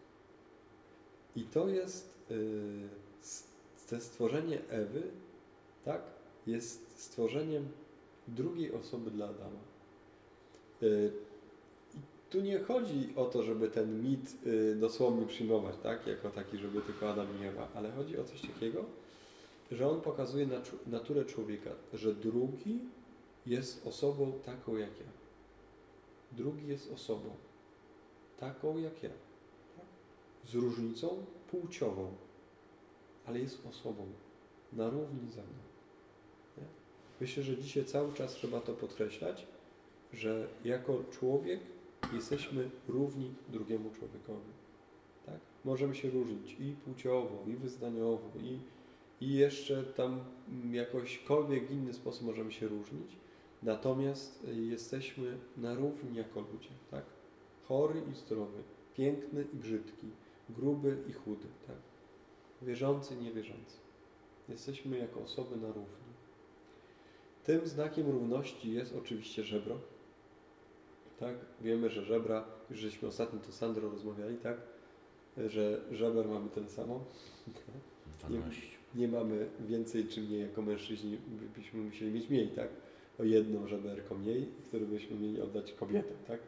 I 1.37 1.43
to 1.43 1.69
jest 1.69 2.15
y, 2.31 2.89
te 3.89 4.01
stworzenie 4.01 4.59
Ewy, 4.69 5.03
tak, 5.85 6.03
jest 6.47 7.01
stworzeniem 7.01 7.69
drugiej 8.29 8.73
osoby 8.73 9.11
dla 9.11 9.29
Adama. 9.29 9.61
Y, 10.83 11.13
tu 12.31 12.41
nie 12.41 12.59
chodzi 12.59 13.13
o 13.17 13.25
to, 13.25 13.43
żeby 13.43 13.69
ten 13.69 14.03
mit 14.03 14.47
y, 14.47 14.77
dosłownie 14.81 15.27
przyjmować, 15.27 15.75
tak, 15.83 16.07
jako 16.07 16.31
taki, 16.31 16.59
żeby 16.59 16.83
tylko 16.83 17.11
Adam 17.11 17.27
i 17.43 17.45
Ewa, 17.45 17.69
ale 17.75 17.93
chodzi 17.93 18.19
o 18.19 18.25
coś 18.25 18.41
takiego, 18.41 18.85
że 19.71 19.91
on 19.91 20.01
pokazuje 20.01 20.49
naturę 20.87 21.25
człowieka, 21.25 21.71
że 21.93 22.15
drugi 22.15 22.79
jest 23.47 23.87
osobą 23.87 24.33
taką 24.45 24.77
jak 24.77 25.01
ja. 25.01 25.07
Drugi 26.33 26.67
jest 26.67 26.93
osobą 26.93 27.31
taką 28.39 28.79
jak 28.79 29.03
ja. 29.03 29.11
Z 30.45 30.55
różnicą 30.55 31.25
płciową, 31.51 32.15
ale 33.27 33.41
jest 33.41 33.67
osobą 33.67 34.07
na 34.73 34.91
równi 34.91 35.31
ze 35.31 35.43
mną. 35.43 35.63
Nie? 36.59 36.65
Myślę, 37.21 37.43
że 37.43 37.57
dzisiaj 37.57 37.85
cały 37.85 38.13
czas 38.13 38.35
trzeba 38.35 38.61
to 38.61 38.73
podkreślać, 38.73 39.47
że 40.13 40.49
jako 40.65 41.05
człowiek 41.11 41.61
jesteśmy 42.13 42.71
równi 42.89 43.35
drugiemu 43.49 43.91
człowiekowi. 43.91 44.53
Tak? 45.27 45.39
Możemy 45.65 45.95
się 45.95 46.11
różnić 46.11 46.57
i 46.61 46.73
płciowo, 46.85 47.45
i 47.47 47.57
wyznaniowo, 47.57 48.31
i, 48.43 48.59
i 49.21 49.35
jeszcze 49.35 49.83
tam 49.83 50.21
jakośkolwiek 50.71 51.71
inny 51.71 51.93
sposób 51.93 52.27
możemy 52.27 52.53
się 52.53 52.69
różnić. 52.69 53.17
Natomiast 53.63 54.47
jesteśmy 54.47 55.39
na 55.57 55.75
równi 55.75 56.17
jako 56.17 56.41
ludzie. 56.41 56.71
Tak? 56.91 57.05
Chory 57.69 58.03
i 58.13 58.15
zdrowy, 58.15 58.63
piękny 58.95 59.45
i 59.53 59.57
brzydki, 59.57 60.11
gruby 60.51 60.97
i 61.09 61.13
chudy. 61.13 61.47
Tak? 61.67 61.77
Wierzący 62.63 63.15
i 63.15 63.17
niewierzący. 63.17 63.77
Jesteśmy 64.49 64.99
jako 64.99 65.21
osoby 65.21 65.57
na 65.57 65.67
równi. 65.67 66.05
Tym 67.45 67.67
znakiem 67.67 68.11
równości 68.11 68.73
jest 68.73 68.97
oczywiście 68.97 69.45
żebro. 69.45 69.79
Tak? 71.21 71.35
Wiemy, 71.61 71.91
że 71.91 72.05
żebra, 72.05 72.45
już 72.71 72.79
żeśmy 72.79 73.09
ostatnio 73.09 73.41
to 73.41 73.53
Sandro 73.53 73.91
rozmawiali, 73.91 74.37
tak? 74.37 74.57
Że 75.47 75.81
żeber 75.91 76.29
mamy 76.29 76.51
tyle 76.51 76.69
samo. 76.69 77.05
Nie, 78.31 78.74
nie, 78.95 79.09
mamy 79.09 79.47
więcej 79.61 80.07
czy 80.07 80.21
mniej 80.21 80.41
jako 80.41 80.63
mężczyźni 80.63 81.19
byśmy 81.57 81.81
musieli 81.81 82.13
mieć 82.13 82.31
mniej, 82.31 82.49
tak? 82.49 82.69
O 83.19 83.25
jedną 83.25 83.67
żeberko 83.67 84.15
mniej, 84.15 84.49
które 84.69 84.87
byśmy 84.87 85.17
mieli 85.17 85.41
oddać 85.41 85.73
kobietom, 85.73 86.17
tak? 86.27 86.41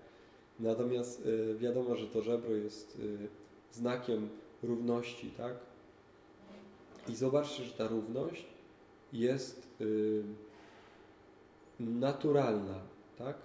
Natomiast 0.60 1.26
y, 1.26 1.56
wiadomo, 1.58 1.96
że 1.96 2.06
to 2.06 2.22
żebro 2.22 2.54
jest 2.54 2.98
y, 2.98 3.28
znakiem 3.72 4.28
równości, 4.62 5.30
tak? 5.30 5.54
I 7.08 7.14
zobaczcie, 7.14 7.64
że 7.64 7.72
ta 7.72 7.88
równość 7.88 8.46
jest 9.12 9.80
y, 9.80 10.22
naturalna, 11.80 12.80
tak? 13.18 13.36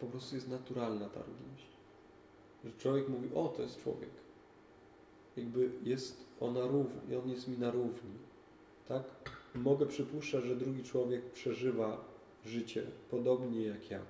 Po 0.00 0.06
prostu 0.06 0.34
jest 0.34 0.48
naturalna 0.48 1.08
ta 1.08 1.20
równość. 1.20 1.66
Że 2.64 2.70
człowiek 2.78 3.08
mówi, 3.08 3.28
o, 3.34 3.48
to 3.48 3.62
jest 3.62 3.82
człowiek. 3.82 4.10
Jakby 5.36 5.70
jest 5.84 6.24
ona 6.40 6.66
równa, 6.66 7.18
on 7.24 7.30
jest 7.30 7.48
mi 7.48 7.58
na 7.58 7.70
równi, 7.70 8.10
tak? 8.88 9.02
Mogę 9.54 9.86
przypuszczać, 9.86 10.44
że 10.44 10.56
drugi 10.56 10.82
człowiek 10.82 11.30
przeżywa 11.30 12.04
życie 12.44 12.86
podobnie 13.10 13.66
jak 13.66 13.90
ja, 13.90 14.00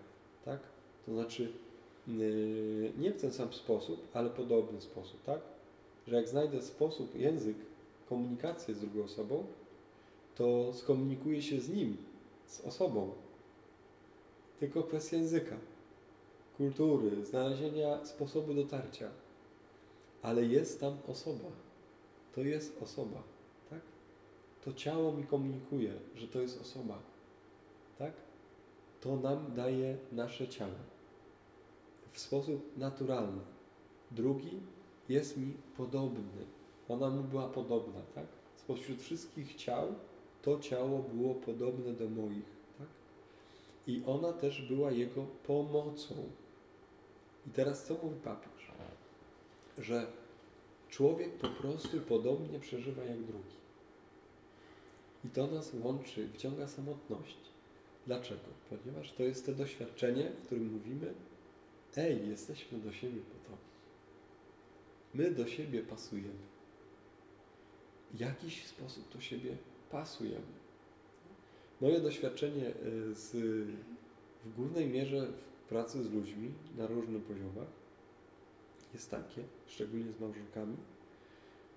tak? 0.45 0.61
To 1.07 1.13
znaczy 1.13 1.53
yy, 2.09 2.93
nie 2.99 3.13
w 3.13 3.21
ten 3.21 3.33
sam 3.33 3.53
sposób, 3.53 4.09
ale 4.15 4.31
podobny 4.31 4.81
sposób, 4.81 5.23
tak? 5.23 5.41
Że 6.07 6.17
jak 6.17 6.29
znajdę 6.29 6.63
sposób, 6.63 7.15
język, 7.15 7.57
komunikację 8.09 8.75
z 8.75 8.81
drugą 8.81 9.05
osobą, 9.05 9.47
to 10.35 10.73
skomunikuję 10.73 11.43
się 11.43 11.61
z 11.61 11.69
nim, 11.69 11.97
z 12.47 12.61
osobą. 12.61 13.11
Tylko 14.61 14.83
kwestia 14.83 15.17
języka, 15.17 15.57
kultury, 16.57 17.25
znalezienia 17.25 18.05
sposobu 18.05 18.55
dotarcia. 18.55 19.11
Ale 20.27 20.45
jest 20.45 20.81
tam 20.81 20.99
osoba. 21.09 21.49
To 22.35 22.41
jest 22.41 22.83
osoba, 22.83 23.23
tak? 23.71 23.81
To 24.65 24.73
ciało 24.73 25.13
mi 25.13 25.25
komunikuje, 25.25 25.93
że 26.15 26.29
to 26.29 26.41
jest 26.41 26.61
osoba, 26.61 26.99
tak? 27.99 28.13
To 29.01 29.17
nam 29.17 29.55
daje 29.55 29.97
nasze 30.13 30.49
ciało 30.49 30.73
w 32.11 32.21
sposób 32.21 32.77
naturalny. 32.77 33.41
Drugi 34.11 34.61
jest 35.09 35.37
mi 35.37 35.55
podobny. 35.77 36.47
Ona 36.89 37.11
mu 37.11 37.23
była 37.23 37.49
podobna, 37.49 38.01
tak? 38.15 38.27
Spośród 38.57 39.03
wszystkich 39.03 39.55
ciał 39.55 39.95
to 40.43 40.59
ciało 40.59 40.99
było 40.99 41.35
podobne 41.35 41.93
do 41.93 42.09
moich, 42.09 42.51
tak? 42.79 42.89
I 43.87 44.03
ona 44.07 44.33
też 44.33 44.63
była 44.63 44.91
jego 44.91 45.23
pomocą. 45.47 46.15
I 47.47 47.51
teraz 47.51 47.85
co 47.85 47.95
mówi 47.95 48.21
papież? 48.25 48.56
Że 49.79 50.07
człowiek 50.89 51.31
po 51.33 51.49
prostu 51.49 52.01
podobnie 52.01 52.61
przeżywa 52.61 53.05
jak 53.05 53.23
drugi. 53.23 53.57
I 55.25 55.29
to 55.29 55.47
nas 55.47 55.73
łączy, 55.83 56.29
wciąga 56.35 56.69
samotność. 56.69 57.37
Dlaczego? 58.07 58.45
Ponieważ 58.71 59.13
to 59.13 59.23
jest 59.23 59.47
to 59.47 59.53
doświadczenie, 59.53 60.31
w 60.31 60.47
którym 60.47 60.73
mówimy, 60.73 61.15
ej, 61.97 62.29
jesteśmy 62.29 62.79
do 62.79 62.93
siebie 62.93 63.21
podobni. 63.21 63.67
My 65.15 65.31
do 65.31 65.47
siebie 65.47 65.83
pasujemy. 65.83 66.47
W 68.15 68.21
jakiś 68.21 68.67
sposób 68.67 69.13
do 69.15 69.21
siebie 69.21 69.57
pasujemy. 69.91 70.57
Moje 71.81 72.01
doświadczenie 72.01 72.69
y, 72.69 73.15
z, 73.15 73.33
w 74.45 74.57
głównej 74.57 74.87
mierze 74.87 75.27
w 75.27 75.69
pracy 75.69 76.05
z 76.05 76.13
ludźmi 76.13 76.53
na 76.77 76.87
różnych 76.87 77.23
poziomach 77.23 77.69
jest 78.95 79.11
takie, 79.11 79.43
szczególnie 79.67 80.13
z 80.13 80.21
małżonkami, 80.21 80.77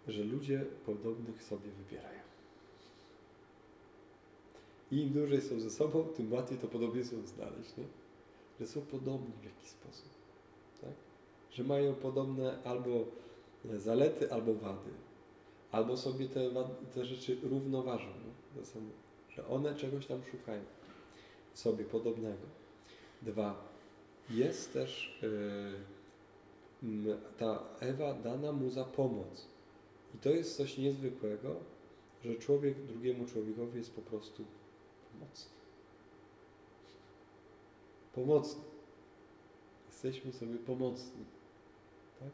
że 0.08 0.24
ludzie 0.24 0.66
podobnych 0.86 1.44
sobie 1.44 1.72
wybierają. 1.72 2.20
I 4.92 4.98
im 5.02 5.10
dłużej 5.10 5.42
są 5.42 5.60
ze 5.60 5.70
sobą, 5.70 6.04
tym 6.04 6.34
łatwiej 6.34 6.58
to 6.58 6.68
podobieństwo 6.68 7.18
znaleźć, 7.26 7.78
nie? 7.78 7.84
że 8.60 8.68
są 8.68 8.82
podobni 8.82 9.32
w 9.42 9.44
jakiś 9.44 9.70
sposób. 9.70 10.10
Tak? 10.82 10.94
Że 11.52 11.64
mają 11.64 11.96
podobne 11.96 12.64
albo 12.64 13.06
zalety, 13.66 14.34
albo 14.34 14.54
wady. 14.54 14.92
Albo 15.72 15.98
sobie 15.98 16.28
te, 16.28 16.50
te 16.94 17.06
rzeczy 17.06 17.38
równoważą. 17.44 18.08
Nie? 18.08 18.60
że 19.30 19.48
one 19.48 19.76
czegoś 19.76 20.06
tam 20.06 20.22
szukają 20.32 20.64
sobie 21.54 21.86
podobnego. 21.86 22.46
Dwa. 23.22 23.70
Jest 24.30 24.74
też 24.74 25.20
yy, 25.22 25.30
ta 27.38 27.64
Ewa 27.80 28.14
dana 28.14 28.52
mu 28.52 28.70
za 28.70 28.86
pomoc. 28.86 29.48
I 30.16 30.18
to 30.18 30.30
jest 30.30 30.58
coś 30.58 30.78
niezwykłego, 30.78 31.56
że 32.26 32.36
człowiek 32.36 32.86
drugiemu 32.86 33.26
człowiekowi 33.26 33.78
jest 33.78 33.96
po 33.96 34.02
prostu 34.02 34.46
pomocny. 35.14 35.52
Pomocny. 38.14 38.62
Jesteśmy 39.88 40.34
sobie 40.34 40.56
pomocni. 40.56 41.26
Tak? 42.20 42.32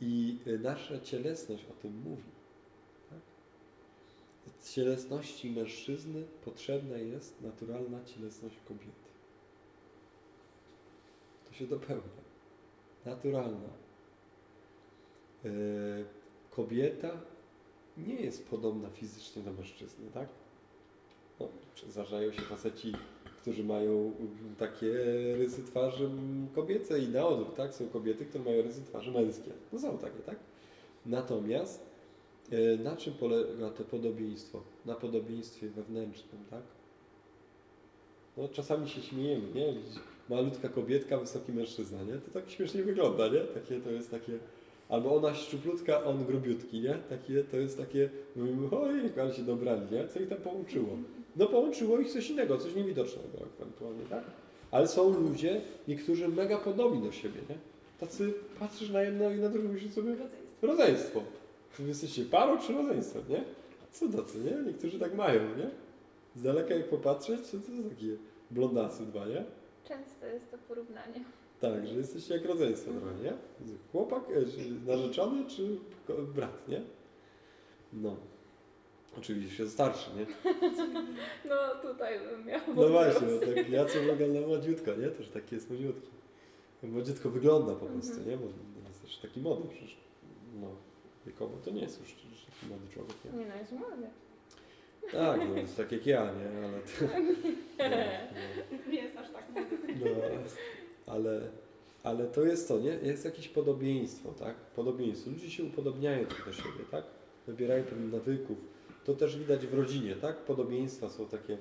I 0.00 0.38
nasza 0.62 1.00
cielesność 1.00 1.64
o 1.64 1.82
tym 1.82 2.02
mówi. 2.04 2.30
Tak? 3.10 3.20
Z 4.58 4.74
cielesności 4.74 5.50
mężczyzny 5.50 6.24
potrzebna 6.44 6.96
jest 6.96 7.40
naturalna 7.40 8.04
cielesność 8.04 8.56
kobiety. 8.68 9.10
To 11.48 11.52
się 11.52 11.66
dopełnia. 11.66 12.21
Naturalna. 13.04 13.68
Yy, 15.44 15.50
kobieta 16.50 17.10
nie 17.96 18.14
jest 18.14 18.48
podobna 18.48 18.90
fizycznie 18.90 19.42
do 19.42 19.52
mężczyzny, 19.52 20.10
tak? 20.14 20.28
No, 21.40 21.48
zdarzają 21.88 22.32
się 22.32 22.42
faceci, 22.42 22.92
którzy 23.42 23.64
mają 23.64 24.12
takie 24.58 24.92
rysy 25.36 25.62
twarzy 25.64 26.10
kobiece 26.54 26.98
i 26.98 27.08
na 27.08 27.26
odwrót, 27.26 27.56
tak? 27.56 27.74
Są 27.74 27.88
kobiety, 27.88 28.26
które 28.26 28.44
mają 28.44 28.62
rysy 28.62 28.82
twarzy 28.82 29.10
męskie. 29.10 29.50
No 29.72 29.78
są 29.78 29.98
takie, 29.98 30.18
tak? 30.18 30.36
Natomiast 31.06 31.86
e, 32.50 32.76
na 32.76 32.96
czym 32.96 33.14
polega 33.14 33.70
to 33.70 33.84
podobieństwo? 33.84 34.62
Na 34.86 34.94
podobieństwie 34.94 35.68
wewnętrznym, 35.68 36.44
tak? 36.50 36.62
No 38.36 38.48
czasami 38.48 38.88
się 38.88 39.02
śmiejemy, 39.02 39.48
nie? 39.54 39.74
Malutka 40.28 40.68
kobietka, 40.68 41.18
wysoki 41.18 41.52
mężczyzna, 41.52 42.02
nie? 42.02 42.12
To 42.12 42.30
tak 42.40 42.50
śmiesznie 42.50 42.82
wygląda, 42.82 43.28
nie? 43.28 43.40
Takie 43.40 43.80
to 43.80 43.90
jest 43.90 44.10
takie... 44.10 44.32
Albo 44.88 45.16
ona 45.16 45.34
szczuplutka, 45.34 46.04
on 46.04 46.24
grubiutki, 46.24 46.80
nie? 46.80 46.94
Takie, 46.94 47.44
to 47.44 47.56
jest 47.56 47.78
takie, 47.78 48.10
mówimy, 48.36 48.70
ojej, 48.70 49.10
ale 49.20 49.34
się 49.34 49.42
dobrali, 49.42 49.80
nie? 49.92 50.08
Co 50.08 50.20
ich 50.20 50.28
tam 50.28 50.38
połączyło? 50.38 50.88
No 51.36 51.46
połączyło 51.46 51.98
ich 51.98 52.10
coś 52.12 52.30
innego, 52.30 52.58
coś 52.58 52.74
niewidocznego 52.74 53.28
ewentualnie, 53.60 54.04
tak? 54.10 54.24
Ale 54.70 54.88
są 54.88 55.20
ludzie, 55.20 55.60
niektórzy 55.88 56.28
mega 56.28 56.58
podobni 56.58 57.02
do 57.02 57.12
siebie, 57.12 57.40
nie? 57.48 57.54
Tacy 58.00 58.34
patrzysz 58.60 58.90
na 58.90 59.02
jedno 59.02 59.30
i 59.30 59.38
na 59.38 59.48
drugie 59.48 59.68
myślisz 59.68 59.92
sobie, 59.92 60.10
Rodzeństwo. 60.10 60.66
rodzeństwo. 60.66 61.22
Wy 61.78 61.88
jesteście 61.88 62.24
parą 62.24 62.58
czy 62.58 62.72
rodzeństwem, 62.72 63.22
nie? 63.28 63.44
Co 63.92 64.08
tacy, 64.08 64.38
nie? 64.38 64.66
Niektórzy 64.66 64.98
tak 64.98 65.14
mają, 65.14 65.40
nie? 65.40 65.70
Z 66.36 66.42
daleka 66.42 66.74
jak 66.74 66.88
popatrzeć, 66.88 67.40
to 67.50 67.58
to 67.58 67.66
są 67.66 67.90
takie 67.90 68.16
blondasy 68.50 69.06
dwa, 69.06 69.26
nie? 69.26 69.44
Często 69.88 70.26
jest 70.26 70.50
to 70.50 70.58
porównanie. 70.58 71.24
Tak, 71.60 71.86
że 71.86 71.94
jesteście 71.94 72.34
jak 72.34 72.44
rodzeństwo 72.44 72.90
trochę, 72.90 73.14
nie? 73.22 73.32
Chłopak, 73.92 74.22
e, 74.30 74.44
czy 74.44 74.70
narzeczony, 74.86 75.46
czy 75.46 75.78
brat, 76.34 76.68
nie? 76.68 76.82
No. 77.92 78.16
Oczywiście 79.18 79.68
starszy, 79.68 80.10
nie? 80.16 80.26
No 81.48 81.56
tutaj 81.82 82.20
bym 82.20 82.46
miała 82.46 82.62
No 82.76 82.88
właśnie, 82.88 83.26
no 83.28 83.54
tak 83.54 83.68
ja 83.70 83.84
co 83.84 84.00
wygląda 84.00 84.40
młodziutko, 84.40 84.94
nie? 84.94 85.08
Też 85.08 85.28
taki 85.28 85.54
jest 85.54 85.70
młodziutki. 85.70 86.08
Młodziutko 86.82 87.30
wygląda 87.30 87.74
po 87.74 87.86
prostu, 87.86 88.12
Mhm. 88.18 88.30
nie? 88.30 88.36
Bo 88.36 88.44
jest 88.88 89.02
też 89.02 89.18
taki 89.18 89.40
młody 89.40 89.68
przecież. 89.68 89.96
No, 90.60 90.68
wiekowo 91.26 91.56
to 91.64 91.70
nie 91.70 91.82
jest 91.82 92.00
już 92.00 92.08
już 92.10 92.44
taki 92.44 92.66
młody 92.66 92.88
człowiek, 92.94 93.16
nie? 93.24 93.38
Nie 93.38 93.46
no, 93.46 93.54
jest 93.56 93.72
młody. 93.72 94.06
Tak, 95.12 95.40
no 95.48 95.56
jest 95.56 95.76
tak 95.76 95.92
jak 95.92 96.06
ja, 96.06 96.24
nie? 96.24 96.66
Ale 96.66 96.78
to, 96.80 97.04
no, 97.78 98.92
Nie 98.92 99.02
jest 99.02 99.16
aż 99.16 99.30
tak 99.30 99.44
no, 100.00 100.06
ale, 101.06 101.40
ale 102.02 102.26
to 102.26 102.44
jest 102.44 102.68
to, 102.68 102.78
nie? 102.78 102.98
Jest 103.02 103.24
jakieś 103.24 103.48
podobieństwo, 103.48 104.32
tak? 104.38 104.54
Podobieństwo. 104.54 105.30
Ludzie 105.30 105.50
się 105.50 105.64
upodobniają 105.64 106.26
do 106.46 106.52
siebie, 106.52 106.84
tak? 106.90 107.04
Wybierają 107.46 107.84
pewnych 107.84 108.12
nawyków. 108.12 108.56
To 109.04 109.14
też 109.14 109.38
widać 109.38 109.66
w 109.66 109.74
rodzinie, 109.74 110.16
tak? 110.16 110.36
Podobieństwa 110.36 111.08
są 111.08 111.26
takie, 111.26 111.58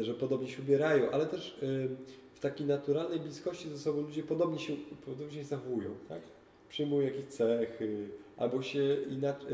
że 0.00 0.14
podobnie 0.14 0.48
się 0.48 0.62
ubierają, 0.62 1.10
ale 1.10 1.26
też 1.26 1.58
y, 1.62 1.88
w 2.34 2.40
takiej 2.40 2.66
naturalnej 2.66 3.20
bliskości 3.20 3.68
ze 3.68 3.78
sobą 3.78 4.00
ludzie 4.00 4.22
podobnie 4.22 4.58
się, 4.58 4.72
podobnie 5.06 5.34
się 5.34 5.44
zachowują, 5.44 5.90
tak? 6.08 6.20
Przyjmują 6.68 7.06
jakieś 7.06 7.24
cechy, 7.24 8.08
albo 8.36 8.62
się 8.62 8.96
inaczej, 9.10 9.48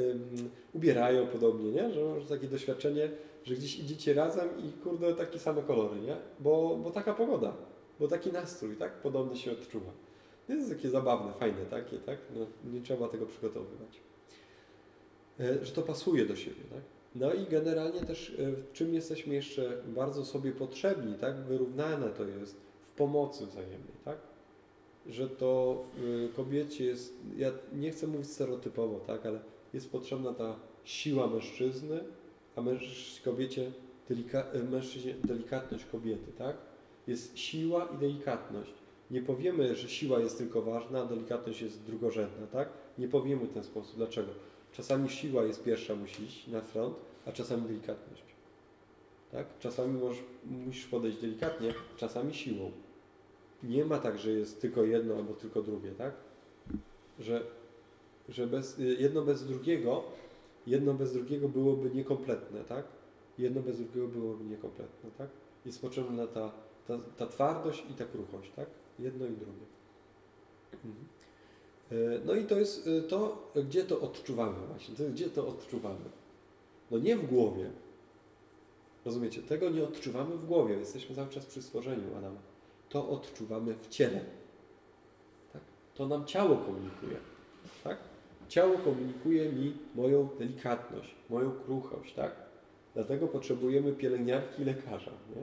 ubierają 0.72 1.26
podobnie, 1.26 1.70
nie? 1.70 1.90
Że 1.92 2.04
masz 2.04 2.26
takie 2.28 2.48
doświadczenie, 2.48 3.10
że 3.44 3.54
gdzieś 3.54 3.78
idziecie 3.78 4.14
razem 4.14 4.48
i 4.64 4.72
kurde 4.72 5.14
takie 5.14 5.38
same 5.38 5.62
kolory, 5.62 6.00
nie? 6.00 6.16
Bo, 6.40 6.76
bo 6.82 6.90
taka 6.90 7.14
pogoda, 7.14 7.54
bo 8.00 8.08
taki 8.08 8.32
nastrój, 8.32 8.76
tak? 8.76 8.92
Podobny 8.92 9.36
się 9.36 9.52
odczuwa. 9.52 9.90
To 10.46 10.52
jest 10.52 10.70
takie 10.70 10.90
zabawne, 10.90 11.32
fajne 11.32 11.66
takie, 11.70 11.98
tak? 11.98 12.18
No, 12.36 12.46
nie 12.72 12.80
trzeba 12.80 13.08
tego 13.08 13.26
przygotowywać. 13.26 14.00
E, 15.40 15.64
Że 15.64 15.72
to 15.72 15.82
pasuje 15.82 16.26
do 16.26 16.36
siebie, 16.36 16.62
tak? 16.70 16.82
No 17.14 17.32
i 17.32 17.46
generalnie 17.46 18.00
też 18.00 18.30
e, 18.38 18.52
w 18.52 18.72
czym 18.72 18.94
jesteśmy 18.94 19.34
jeszcze 19.34 19.82
bardzo 19.86 20.24
sobie 20.24 20.52
potrzebni, 20.52 21.14
tak? 21.14 21.36
Wyrównane 21.36 22.08
to 22.08 22.24
jest 22.24 22.56
w 22.86 22.92
pomocy 22.92 23.46
wzajemnej, 23.46 23.94
tak? 24.04 24.18
Że 25.06 25.28
to 25.28 25.82
w 25.96 26.28
kobiecie 26.36 26.84
jest, 26.84 27.14
ja 27.36 27.52
nie 27.72 27.90
chcę 27.90 28.06
mówić 28.06 28.26
stereotypowo, 28.26 29.00
tak? 29.00 29.26
Ale 29.26 29.40
jest 29.74 29.92
potrzebna 29.92 30.34
ta 30.34 30.56
siła 30.84 31.26
mężczyzny, 31.26 32.00
a 32.56 32.62
męż, 32.62 33.20
kobiecie 33.24 33.72
delika, 34.08 34.44
e, 34.52 34.62
mężczyźnie 34.62 35.14
delikatność 35.14 35.84
kobiety, 35.84 36.32
tak? 36.38 36.56
Jest 37.06 37.38
siła 37.38 37.88
i 37.94 37.98
delikatność. 37.98 38.72
Nie 39.10 39.22
powiemy, 39.22 39.76
że 39.76 39.88
siła 39.88 40.20
jest 40.20 40.38
tylko 40.38 40.62
ważna, 40.62 41.02
a 41.02 41.04
delikatność 41.04 41.62
jest 41.62 41.82
drugorzędna, 41.82 42.46
tak? 42.46 42.68
Nie 42.98 43.08
powiemy 43.08 43.46
w 43.46 43.54
ten 43.54 43.64
sposób. 43.64 43.96
Dlaczego? 43.96 44.28
Czasami 44.72 45.08
siła 45.08 45.44
jest 45.44 45.64
pierwsza, 45.64 45.94
musi 45.94 46.22
iść 46.22 46.48
na 46.48 46.60
front, 46.60 46.96
a 47.26 47.32
czasami 47.32 47.62
delikatność. 47.62 48.22
Tak? 49.32 49.46
Czasami 49.58 50.00
możesz, 50.00 50.22
musisz 50.44 50.86
podejść 50.86 51.18
delikatnie, 51.18 51.74
czasami 51.96 52.34
siłą. 52.34 52.70
Nie 53.62 53.84
ma 53.84 53.98
tak, 53.98 54.18
że 54.18 54.30
jest 54.32 54.60
tylko 54.60 54.84
jedno 54.84 55.14
albo 55.14 55.34
tylko 55.34 55.62
drugie, 55.62 55.90
tak? 55.90 56.14
Że, 57.18 57.42
że 58.28 58.46
bez, 58.46 58.78
jedno 58.78 59.22
bez 59.22 59.46
drugiego, 59.46 60.04
jedno 60.66 60.94
bez 60.94 61.12
drugiego 61.12 61.48
byłoby 61.48 61.90
niekompletne, 61.90 62.64
tak? 62.64 62.84
Jedno 63.38 63.60
bez 63.60 63.76
drugiego 63.76 64.08
byłoby 64.08 64.44
niekompletne, 64.44 65.10
tak? 65.18 65.28
Jest 65.66 65.80
potrzebna 65.80 66.26
ta, 66.26 66.52
ta, 66.86 66.98
ta 67.16 67.26
twardość 67.26 67.84
i 67.90 67.94
ta 67.94 68.04
kruchość, 68.04 68.52
tak? 68.56 68.66
Jedno 68.98 69.26
i 69.26 69.32
drugie. 69.32 69.66
Mhm. 70.72 70.94
E, 71.92 72.24
No 72.24 72.34
i 72.34 72.44
to 72.44 72.58
jest 72.58 72.86
e, 72.86 73.02
to, 73.02 73.50
gdzie 73.68 73.84
to 73.84 74.00
odczuwamy 74.00 74.66
właśnie, 74.66 74.94
to, 74.94 75.04
gdzie 75.04 75.30
to 75.30 75.48
odczuwamy. 75.48 76.04
No 76.90 76.98
nie 76.98 77.16
w 77.16 77.26
głowie. 77.26 77.70
Rozumiecie? 79.04 79.42
Tego 79.42 79.70
nie 79.70 79.84
odczuwamy 79.84 80.36
w 80.36 80.46
głowie. 80.46 80.74
Jesteśmy 80.74 81.16
cały 81.16 81.28
czas 81.28 81.46
przy 81.46 81.62
stworzeniu 81.62 82.16
Adama. 82.18 82.51
To 82.92 83.08
odczuwamy 83.08 83.74
w 83.74 83.88
ciele. 83.88 84.20
Tak? 85.52 85.62
To 85.94 86.06
nam 86.06 86.24
ciało 86.26 86.56
komunikuje. 86.56 87.16
Tak? 87.84 87.98
Ciało 88.48 88.78
komunikuje 88.78 89.52
mi 89.52 89.76
moją 89.94 90.28
delikatność, 90.38 91.14
moją 91.30 91.52
kruchość. 91.52 92.14
Tak? 92.14 92.32
Dlatego 92.94 93.28
potrzebujemy 93.28 93.92
pielęgniarki 93.92 94.62
i 94.62 94.64
lekarza. 94.64 95.10
Nie? 95.10 95.42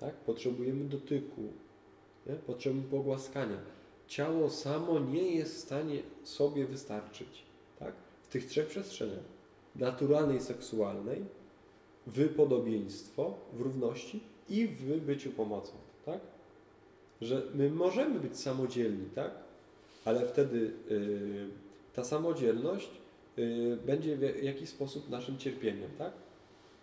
Tak? 0.00 0.14
Potrzebujemy 0.14 0.84
dotyku. 0.84 1.42
Nie? 2.26 2.34
Potrzebujemy 2.34 2.90
pogłaskania. 2.90 3.56
Ciało 4.06 4.50
samo 4.50 4.98
nie 4.98 5.34
jest 5.34 5.54
w 5.56 5.60
stanie 5.60 6.02
sobie 6.24 6.66
wystarczyć. 6.66 7.44
Tak? 7.78 7.94
W 8.22 8.28
tych 8.28 8.46
trzech 8.46 8.66
przestrzeniach. 8.66 9.24
Naturalnej, 9.76 10.40
seksualnej, 10.40 11.24
w 12.06 12.34
podobieństwo, 12.34 13.34
w 13.52 13.60
równości 13.60 14.20
i 14.48 14.66
w 14.66 15.00
byciu 15.00 15.30
pomocą. 15.30 15.72
Tak? 16.04 16.20
Że 17.22 17.42
my 17.54 17.70
możemy 17.70 18.20
być 18.20 18.38
samodzielni, 18.38 19.06
tak? 19.14 19.30
ale 20.04 20.26
wtedy 20.26 20.72
y, 20.90 21.48
ta 21.94 22.04
samodzielność 22.04 22.90
y, 23.38 23.78
będzie 23.86 24.16
w 24.16 24.42
jakiś 24.42 24.68
sposób 24.68 25.10
naszym 25.10 25.38
cierpieniem. 25.38 25.90
Tak? 25.98 26.12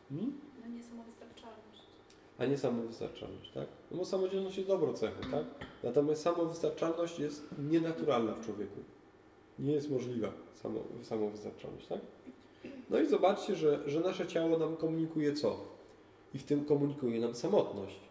Hmm? 0.09 0.33
No 0.61 0.75
nie 0.75 0.83
samowystarczalność. 0.83 1.83
a 2.37 2.45
nie 2.45 2.57
samowystarczalność, 2.57 3.51
tak? 3.51 3.67
No 3.91 3.97
bo 3.97 4.05
samodzielność 4.05 4.57
jest 4.57 4.69
dobrą 4.69 4.93
cechą, 4.93 5.21
tak? 5.31 5.45
Natomiast 5.83 6.21
samowystarczalność 6.21 7.19
jest 7.19 7.47
nienaturalna 7.69 8.33
w 8.33 8.45
człowieku. 8.45 8.79
Nie 9.59 9.73
jest 9.73 9.89
możliwa 9.89 10.31
samo, 10.53 10.83
samowystarczalność, 11.03 11.87
tak? 11.87 11.99
No 12.89 12.99
i 12.99 13.07
zobaczcie, 13.07 13.55
że, 13.55 13.79
że 13.85 13.99
nasze 13.99 14.27
ciało 14.27 14.57
nam 14.57 14.77
komunikuje 14.77 15.33
co? 15.33 15.57
I 16.33 16.37
w 16.37 16.43
tym 16.43 16.65
komunikuje 16.65 17.19
nam 17.19 17.35
samotność. 17.35 18.08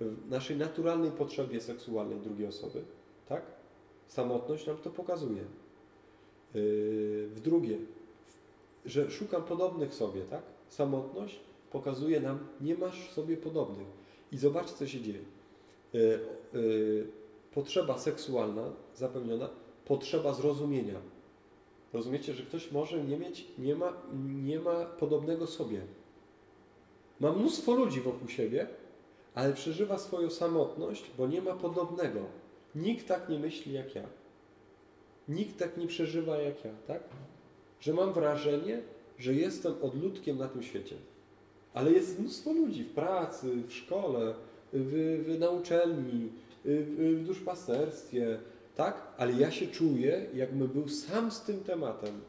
W 0.00 0.30
naszej 0.30 0.56
naturalnej 0.56 1.10
potrzebie 1.10 1.60
seksualnej 1.60 2.18
drugiej 2.18 2.46
osoby, 2.46 2.82
tak? 3.28 3.42
Samotność 4.08 4.66
nam 4.66 4.76
to 4.76 4.90
pokazuje. 4.90 5.40
Yy, 6.54 7.28
w 7.28 7.40
drugie, 7.40 7.78
że 8.86 9.10
szukam 9.10 9.42
podobnych 9.42 9.94
sobie, 9.94 10.20
tak? 10.22 10.42
Samotność 10.68 11.40
pokazuje 11.72 12.20
nam, 12.20 12.38
nie 12.60 12.74
masz 12.74 13.10
sobie 13.10 13.36
podobnych. 13.36 13.86
I 14.32 14.38
zobaczcie, 14.38 14.74
co 14.76 14.86
się 14.86 15.00
dzieje. 15.00 15.18
E, 15.94 15.98
e, 15.98 16.18
potrzeba 17.54 17.98
seksualna 17.98 18.62
zapełniona, 18.94 19.48
potrzeba 19.84 20.32
zrozumienia. 20.32 21.00
Rozumiecie, 21.92 22.34
że 22.34 22.42
ktoś 22.42 22.72
może 22.72 23.04
nie 23.04 23.16
mieć, 23.16 23.46
nie 23.58 23.76
ma, 23.76 23.92
nie 24.44 24.60
ma 24.60 24.84
podobnego 24.84 25.46
sobie. 25.46 25.80
Ma 27.20 27.32
mnóstwo 27.32 27.74
ludzi 27.74 28.00
wokół 28.00 28.28
siebie, 28.28 28.66
ale 29.34 29.52
przeżywa 29.52 29.98
swoją 29.98 30.30
samotność, 30.30 31.10
bo 31.18 31.26
nie 31.26 31.42
ma 31.42 31.52
podobnego. 31.52 32.20
Nikt 32.74 33.08
tak 33.08 33.28
nie 33.28 33.38
myśli 33.38 33.72
jak 33.72 33.94
ja. 33.94 34.02
Nikt 35.28 35.58
tak 35.58 35.76
nie 35.76 35.86
przeżywa 35.86 36.36
jak 36.36 36.64
ja, 36.64 36.70
tak? 36.86 37.02
Że 37.80 37.92
mam 37.92 38.12
wrażenie, 38.12 38.82
że 39.18 39.34
jestem 39.34 39.74
odludkiem 39.82 40.38
na 40.38 40.48
tym 40.48 40.62
świecie. 40.62 40.96
Ale 41.74 41.92
jest 41.92 42.20
mnóstwo 42.20 42.52
ludzi 42.52 42.84
w 42.84 42.90
pracy, 42.90 43.62
w 43.68 43.72
szkole, 43.72 44.34
w, 44.72 45.24
w 45.26 45.38
w, 46.64 47.20
w 47.20 47.26
duszpasterstwie, 47.26 48.38
tak? 48.76 49.06
Ale 49.16 49.32
ja 49.32 49.50
się 49.50 49.66
czuję, 49.66 50.26
jakbym 50.34 50.68
był 50.68 50.88
sam 50.88 51.30
z 51.30 51.42
tym 51.42 51.60
tematem. 51.60 52.20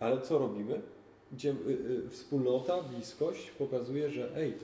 Ale 0.00 0.20
co 0.20 0.38
robimy? 0.38 0.82
gdzie 1.34 1.50
y, 1.50 1.54
y, 2.06 2.10
wspólnota, 2.10 2.82
bliskość 2.82 3.50
pokazuje, 3.50 4.10
że 4.10 4.36
ej, 4.36 4.54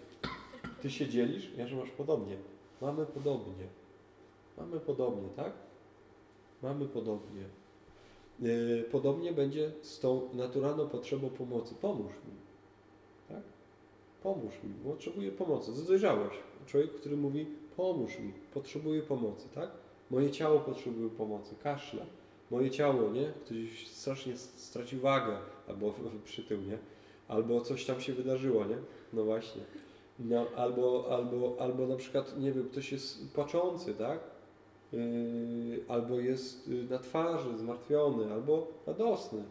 ty 0.81 0.91
się 0.91 1.09
dzielisz, 1.09 1.51
ja 1.57 1.67
że 1.67 1.77
masz 1.77 1.91
podobnie. 1.91 2.37
Mamy 2.81 3.07
podobnie. 3.07 3.67
Mamy 4.59 4.81
podobnie, 4.81 5.29
tak? 5.37 5.53
Mamy 6.63 6.87
podobnie. 6.87 7.45
Y, 8.43 8.85
Podobnie 8.91 9.33
będzie 9.33 9.73
z 9.83 10.01
tą 10.01 10.29
naturalną 10.35 10.89
potrzebą 10.89 11.31
pomocy. 11.31 11.75
Pomóż 11.81 12.13
mi. 12.13 12.35
Tak? 13.29 13.43
Pomóż 14.23 14.55
mi, 14.65 14.75
potrzebuję 14.93 15.33
pomocy. 15.33 15.87
Dojrzałeś. 15.87 16.33
Człowiek, 16.67 16.93
który 16.95 17.17
mówi, 17.17 17.47
pomóż 17.77 18.19
mi, 18.19 18.33
potrzebuję 18.55 19.03
pomocy, 19.03 19.49
tak? 19.55 19.71
Moje 20.11 20.31
ciało 20.31 20.61
potrzebuje 20.61 21.11
pomocy, 21.11 21.55
kaszle. 21.63 22.07
Moje 22.51 22.71
ciało, 22.71 23.11
nie? 23.11 23.33
Ktoś 23.45 23.89
strasznie 23.89 24.37
stracił 24.37 25.01
wagę, 25.01 25.39
albo 25.69 25.95
przytył, 26.25 26.61
nie? 26.61 26.79
Albo 27.29 27.61
coś 27.61 27.85
tam 27.85 28.01
się 28.01 28.13
wydarzyło, 28.13 28.65
nie? 28.65 28.77
No 29.13 29.25
właśnie. 29.25 29.63
No, 30.25 30.47
albo, 30.57 31.07
albo, 31.11 31.57
albo 31.61 31.87
na 31.87 31.97
przykład, 31.97 32.39
nie 32.39 32.53
wiem, 32.53 32.69
ktoś 32.69 32.93
jest 32.93 33.35
płaczący, 33.35 33.95
tak? 33.95 34.21
Yy, 34.93 35.01
albo 35.89 36.21
jest 36.21 36.69
yy, 36.69 36.85
na 36.85 36.99
twarzy, 36.99 37.59
zmartwiony, 37.59 38.33
albo 38.33 38.67
radosny. 38.87 39.43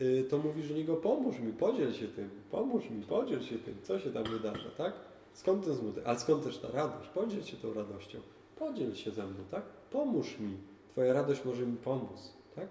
Yy, 0.00 0.24
to 0.24 0.38
mówisz 0.38 0.68
do 0.68 0.74
niego, 0.74 0.96
pomóż 0.96 1.38
mi, 1.38 1.52
podziel 1.52 1.92
się 1.92 2.08
tym, 2.08 2.30
pomóż 2.50 2.90
mi, 2.90 3.02
podziel 3.02 3.42
się 3.42 3.58
tym, 3.58 3.74
co 3.82 3.98
się 3.98 4.10
tam 4.10 4.24
wydarza, 4.24 4.70
tak? 4.78 4.92
Skąd 5.34 5.64
ten 5.64 5.76
smutek? 5.76 6.06
Ale 6.06 6.18
skąd 6.18 6.44
też 6.44 6.58
ta 6.58 6.70
radość? 6.70 7.08
Podziel 7.08 7.42
się 7.42 7.56
tą 7.56 7.74
radością. 7.74 8.18
Podziel 8.58 8.94
się 8.94 9.10
ze 9.10 9.22
mną, 9.22 9.44
tak? 9.50 9.62
Pomóż 9.90 10.38
mi. 10.40 10.56
Twoja 10.92 11.12
radość 11.12 11.44
może 11.44 11.66
mi 11.66 11.76
pomóc, 11.76 12.32
tak? 12.56 12.66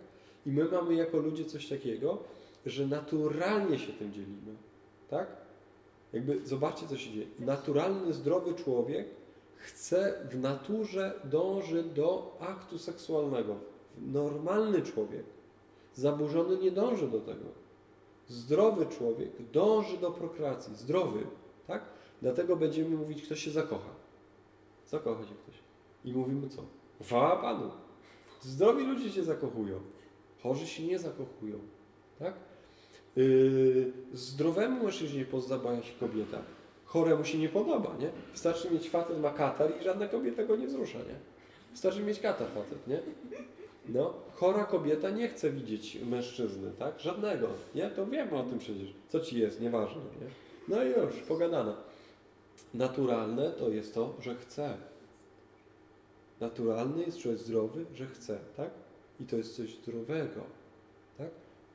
I 0.46 0.52
my 0.52 0.66
mamy 0.66 0.96
jako 0.96 1.18
ludzie 1.18 1.46
coś 1.46 1.68
takiego, 1.68 2.18
że 2.66 2.88
naturalnie 2.88 3.80
się 3.80 3.94
tym 3.94 4.14
dzielimy, 4.14 4.56
tak? 5.10 5.41
Jakby 6.14 6.48
zobaczcie, 6.48 6.88
co 6.88 6.98
się 6.98 7.12
dzieje. 7.12 7.28
Naturalny, 7.40 8.14
zdrowy 8.14 8.54
człowiek 8.54 9.08
chce 9.56 10.28
w 10.32 10.40
naturze 10.40 11.14
dąży 11.24 11.84
do 11.84 12.38
aktu 12.40 12.78
seksualnego. 12.80 13.56
Normalny 13.98 14.82
człowiek, 14.82 15.26
zaburzony 15.94 16.58
nie 16.58 16.72
dąży 16.72 17.08
do 17.08 17.20
tego. 17.20 17.46
Zdrowy 18.28 18.86
człowiek 18.86 19.32
dąży 19.52 19.98
do 19.98 20.12
prokreacji. 20.12 20.76
Zdrowy, 20.76 21.28
tak? 21.68 21.84
Dlatego 22.22 22.56
będziemy 22.56 22.98
mówić, 22.98 23.22
ktoś 23.22 23.44
się 23.44 23.52
zakocha. 23.52 23.90
Zakocha 24.88 25.24
się 25.24 25.36
ktoś. 25.36 25.56
I 26.06 26.14
mówimy 26.14 26.50
co? 26.50 26.62
Chwała 27.04 27.38
Panu. 27.42 27.72
Zdrowi 28.42 28.86
ludzie 28.86 29.12
się 29.12 29.24
zakochują. 29.24 29.80
Chorzy 30.44 30.68
się 30.68 30.86
nie 30.86 31.00
zakochują. 31.00 31.60
Tak? 32.20 32.34
Yy, 33.16 33.92
zdrowemu 34.14 34.84
mężczyźnie 34.84 35.26
podoba 35.26 35.82
się 35.82 35.94
kobieta. 36.00 36.42
Choremu 36.86 37.26
się 37.26 37.38
nie 37.38 37.50
podoba, 37.50 37.96
nie? 38.00 38.10
Wystarczy 38.32 38.72
mieć 38.72 38.90
facet 38.90 39.20
ma 39.20 39.30
katar 39.30 39.72
i 39.82 39.84
żadna 39.84 40.08
kobieta 40.08 40.44
go 40.44 40.56
nie 40.56 40.68
wzrusza, 40.68 40.98
nie? 40.98 41.16
Wystarczy 41.72 42.04
mieć 42.04 42.20
katar 42.20 42.48
facet, 42.48 42.88
nie? 42.88 43.00
No, 43.90 44.14
chora 44.36 44.64
kobieta 44.64 45.10
nie 45.10 45.28
chce 45.28 45.52
widzieć 45.52 45.98
mężczyzny, 46.06 46.72
tak? 46.80 47.00
Żadnego, 47.00 47.48
nie? 47.76 47.90
To 47.90 48.06
wiemy 48.06 48.38
o 48.38 48.44
tym 48.44 48.60
przecież. 48.60 48.94
Co 49.10 49.20
ci 49.20 49.40
jest, 49.40 49.62
nieważne, 49.62 50.02
nie? 50.02 50.28
No 50.68 50.84
i 50.84 50.88
już, 50.88 51.16
pogadana. 51.28 51.76
Naturalne 52.74 53.52
to 53.52 53.70
jest 53.70 53.94
to, 53.94 54.14
że 54.22 54.36
chce. 54.36 54.78
Naturalny 56.40 57.04
jest 57.04 57.18
człowiek 57.18 57.40
zdrowy, 57.40 57.86
że 57.96 58.08
chce, 58.08 58.40
tak? 58.58 58.70
I 59.20 59.24
to 59.26 59.38
jest 59.38 59.56
coś 59.56 59.76
zdrowego? 59.76 60.61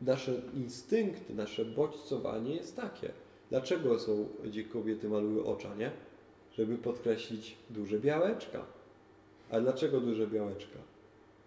Nasze 0.00 0.42
instynkty, 0.54 1.34
nasze 1.34 1.64
bodźcowanie 1.64 2.54
jest 2.54 2.76
takie. 2.76 3.10
Dlaczego 3.50 3.98
są, 3.98 4.28
gdzie 4.44 4.64
kobiety 4.64 5.08
malują 5.08 5.44
ocza, 5.44 5.74
nie? 5.74 5.90
Żeby 6.52 6.78
podkreślić 6.78 7.56
duże 7.70 7.98
białeczka. 7.98 8.66
A 9.50 9.60
dlaczego 9.60 10.00
duże 10.00 10.26
białeczka? 10.26 10.78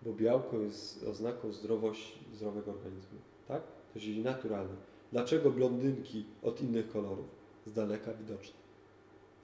Bo 0.01 0.13
białko 0.13 0.57
jest 0.57 1.03
oznaką 1.03 1.51
zdrowości, 1.51 2.19
zdrowego 2.33 2.71
organizmu, 2.71 3.19
tak? 3.47 3.62
To 3.93 3.99
się 3.99 4.05
dzieje 4.05 4.23
naturalnie. 4.23 4.75
Dlaczego 5.12 5.51
blondynki 5.51 6.25
od 6.43 6.62
innych 6.62 6.91
kolorów? 6.91 7.25
Z 7.65 7.73
daleka 7.73 8.13
widoczne, 8.13 8.55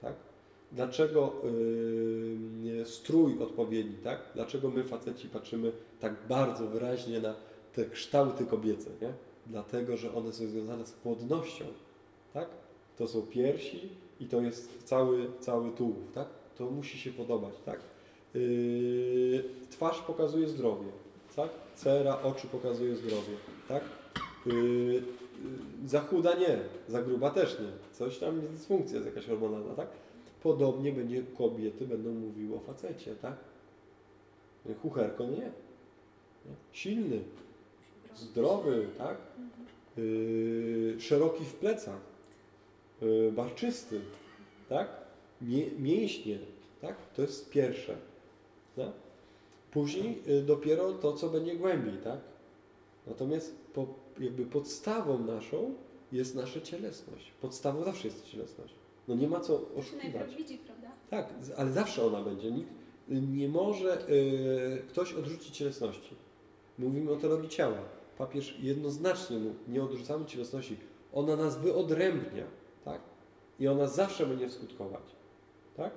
tak? 0.00 0.14
Dlaczego 0.72 1.42
yy, 2.64 2.84
strój 2.84 3.42
odpowiedni, 3.42 3.96
tak? 3.96 4.20
Dlaczego 4.34 4.70
my 4.70 4.84
faceci 4.84 5.28
patrzymy 5.28 5.72
tak 6.00 6.14
bardzo 6.28 6.66
wyraźnie 6.66 7.20
na 7.20 7.34
te 7.76 7.84
kształty 7.84 8.46
kobiece, 8.46 8.90
nie? 9.02 9.12
Dlatego, 9.46 9.96
że 9.96 10.14
one 10.14 10.32
są 10.32 10.46
związane 10.46 10.86
z 10.86 10.92
płodnością, 10.92 11.64
tak? 12.34 12.48
To 12.96 13.08
są 13.08 13.22
piersi 13.22 13.88
i 14.20 14.26
to 14.26 14.40
jest 14.40 14.82
cały, 14.84 15.26
cały 15.40 15.70
tułów, 15.70 16.12
tak? 16.14 16.28
To 16.58 16.70
musi 16.70 16.98
się 16.98 17.10
podobać, 17.10 17.54
tak? 17.64 17.80
Yy, 18.34 19.44
twarz 19.70 20.02
pokazuje 20.02 20.48
zdrowie, 20.48 20.88
tak? 21.36 21.50
Cera, 21.74 22.22
oczy 22.22 22.46
pokazuje 22.46 22.96
zdrowie, 22.96 23.36
tak? 23.68 23.82
Yy, 24.46 24.54
yy, 24.54 25.02
za 25.86 26.00
chuda 26.00 26.34
nie, 26.34 26.58
za 26.88 27.02
gruba 27.02 27.30
też 27.30 27.58
nie. 27.60 27.92
Coś 27.92 28.18
tam 28.18 28.36
jest 28.36 28.52
dysfunkcja 28.52 28.96
jest 28.96 29.06
jakaś 29.06 29.26
hormonalna, 29.26 29.74
tak? 29.74 29.88
Podobnie 30.42 30.92
będzie 30.92 31.22
kobiety 31.22 31.86
będą 31.86 32.12
mówiły 32.12 32.56
o 32.56 32.60
facecie, 32.60 33.14
tak? 33.14 33.36
Chucherko 34.82 35.24
nie. 35.24 35.36
nie. 36.46 36.54
Silny, 36.72 37.20
zdrowy, 38.18 38.88
tak? 38.98 39.16
Yy, 39.96 40.96
szeroki 41.00 41.44
w 41.44 41.54
plecach, 41.54 42.00
yy, 43.02 43.32
barczysty, 43.32 44.00
tak? 44.68 44.88
Mie 45.42 45.70
mięśnie, 45.78 46.38
tak? 46.80 46.96
To 47.14 47.22
jest 47.22 47.50
pierwsze. 47.50 47.96
Tak? 48.76 48.92
Później 49.70 50.22
yy, 50.26 50.42
dopiero 50.42 50.92
to, 50.92 51.12
co 51.12 51.28
będzie 51.28 51.56
głębiej, 51.56 51.98
tak? 52.04 52.20
Natomiast 53.06 53.54
po, 53.74 53.86
jakby 54.20 54.46
podstawą 54.46 55.18
naszą 55.18 55.74
jest 56.12 56.34
nasza 56.34 56.60
cielesność. 56.60 57.32
Podstawą 57.40 57.84
zawsze 57.84 58.08
jest 58.08 58.24
cielesność. 58.24 58.74
No 59.08 59.14
nie 59.14 59.28
ma 59.28 59.40
co 59.40 59.60
oszukiwać. 59.76 60.36
widzi, 60.36 60.58
prawda? 60.58 60.90
Tak, 61.10 61.28
ale 61.56 61.72
zawsze 61.72 62.06
ona 62.06 62.22
będzie. 62.22 62.50
Nikt 62.50 62.70
nie 63.08 63.48
może 63.48 64.08
y, 64.10 64.82
ktoś 64.88 65.14
odrzucić 65.14 65.56
cielesności. 65.56 66.14
Mówimy 66.78 67.12
o 67.12 67.16
teologii 67.16 67.48
ciała. 67.48 67.78
Papież 68.18 68.58
jednoznacznie 68.60 69.38
mówi, 69.38 69.56
nie 69.68 69.82
odrzucamy 69.82 70.24
cielesności. 70.24 70.76
Ona 71.12 71.36
nas 71.36 71.58
wyodrębnia, 71.58 72.44
tak? 72.84 73.00
I 73.60 73.68
ona 73.68 73.86
zawsze 73.86 74.26
będzie 74.26 74.50
skutkować, 74.50 75.02
tak? 75.76 75.90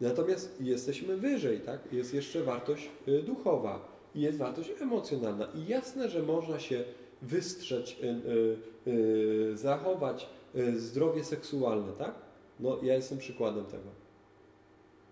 Natomiast 0.00 0.60
jesteśmy 0.60 1.16
wyżej, 1.16 1.60
tak? 1.60 1.92
Jest 1.92 2.14
jeszcze 2.14 2.42
wartość 2.42 2.90
y, 3.08 3.22
duchowa 3.22 3.88
i 4.14 4.20
jest 4.20 4.38
wartość 4.38 4.72
emocjonalna. 4.80 5.48
I 5.54 5.66
jasne, 5.66 6.08
że 6.08 6.22
można 6.22 6.58
się 6.58 6.84
wystrzec, 7.22 7.90
y, 7.90 8.90
y, 8.90 9.56
zachować 9.56 10.28
zdrowie 10.76 11.24
seksualne, 11.24 11.92
tak? 11.92 12.14
No, 12.60 12.78
ja 12.82 12.94
jestem 12.94 13.18
przykładem 13.18 13.64
tego. 13.64 13.88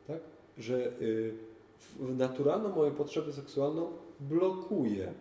Tak? 0.07 0.21
Że 0.59 0.93
naturalną 1.99 2.69
moją 2.69 2.91
potrzebę 2.91 3.33
seksualną 3.33 3.93
blokuję 4.21 5.13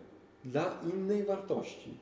dla 0.45 0.81
innej 0.93 1.23
wartości. 1.23 1.97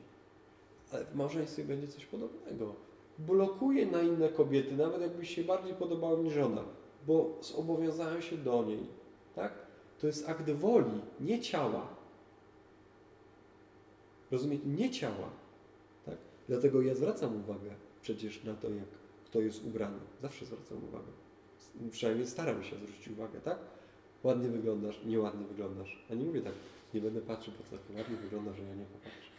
Ale 0.92 1.04
w 1.04 1.14
małżeństwie 1.14 1.64
będzie 1.64 1.88
coś 1.88 2.06
podobnego. 2.06 2.74
Blokuję 3.18 3.86
na 3.86 4.02
inne 4.02 4.28
kobiety, 4.28 4.76
nawet 4.76 5.00
jakby 5.00 5.26
się 5.26 5.44
bardziej 5.44 5.74
podobały 5.74 6.22
mi 6.22 6.30
żona, 6.30 6.64
bo 7.06 7.38
zobowiązałem 7.40 8.22
się 8.22 8.36
do 8.36 8.64
niej. 8.64 8.86
Tak? 9.34 9.52
To 9.98 10.06
jest 10.06 10.28
akt 10.28 10.50
woli, 10.50 11.00
nie 11.20 11.40
ciała. 11.40 11.86
Rozumiecie? 14.30 14.66
Nie 14.66 14.90
ciała. 14.90 15.30
Tak? 16.06 16.16
Dlatego 16.48 16.82
ja 16.82 16.94
zwracam 16.94 17.36
uwagę 17.36 17.70
przecież 18.02 18.44
na 18.44 18.54
to, 18.54 18.70
jak 18.70 18.88
kto 19.24 19.40
jest 19.40 19.64
ubrany. 19.64 19.98
Zawsze 20.22 20.46
zwracam 20.46 20.84
uwagę. 20.84 21.12
Przynajmniej 21.90 22.26
staram 22.26 22.64
się 22.64 22.76
zwrócić 22.76 23.08
uwagę, 23.08 23.40
tak? 23.40 23.58
Ładnie 24.22 24.48
wyglądasz, 24.48 25.00
nieładnie 25.04 25.46
wyglądasz. 25.46 26.04
A 26.10 26.14
nie 26.14 26.24
mówię 26.24 26.42
tak, 26.42 26.52
nie 26.94 27.00
będę 27.00 27.20
patrzył, 27.20 27.54
bo 27.58 27.64
to 27.64 27.84
tak 27.84 27.96
ładnie 27.96 28.16
wygląda, 28.16 28.52
że 28.52 28.62
ja 28.62 28.74
nie 28.74 28.84
popatrzę. 28.84 29.30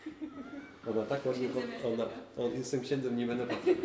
Ona 0.90 1.06
tak 1.06 1.26
ładnie, 1.26 1.50
ona, 1.94 2.06
on, 2.38 2.52
jestem 2.52 2.82
księdzem, 2.82 3.18
nie 3.18 3.28
będę 3.28 3.48
patrzył. 3.48 3.76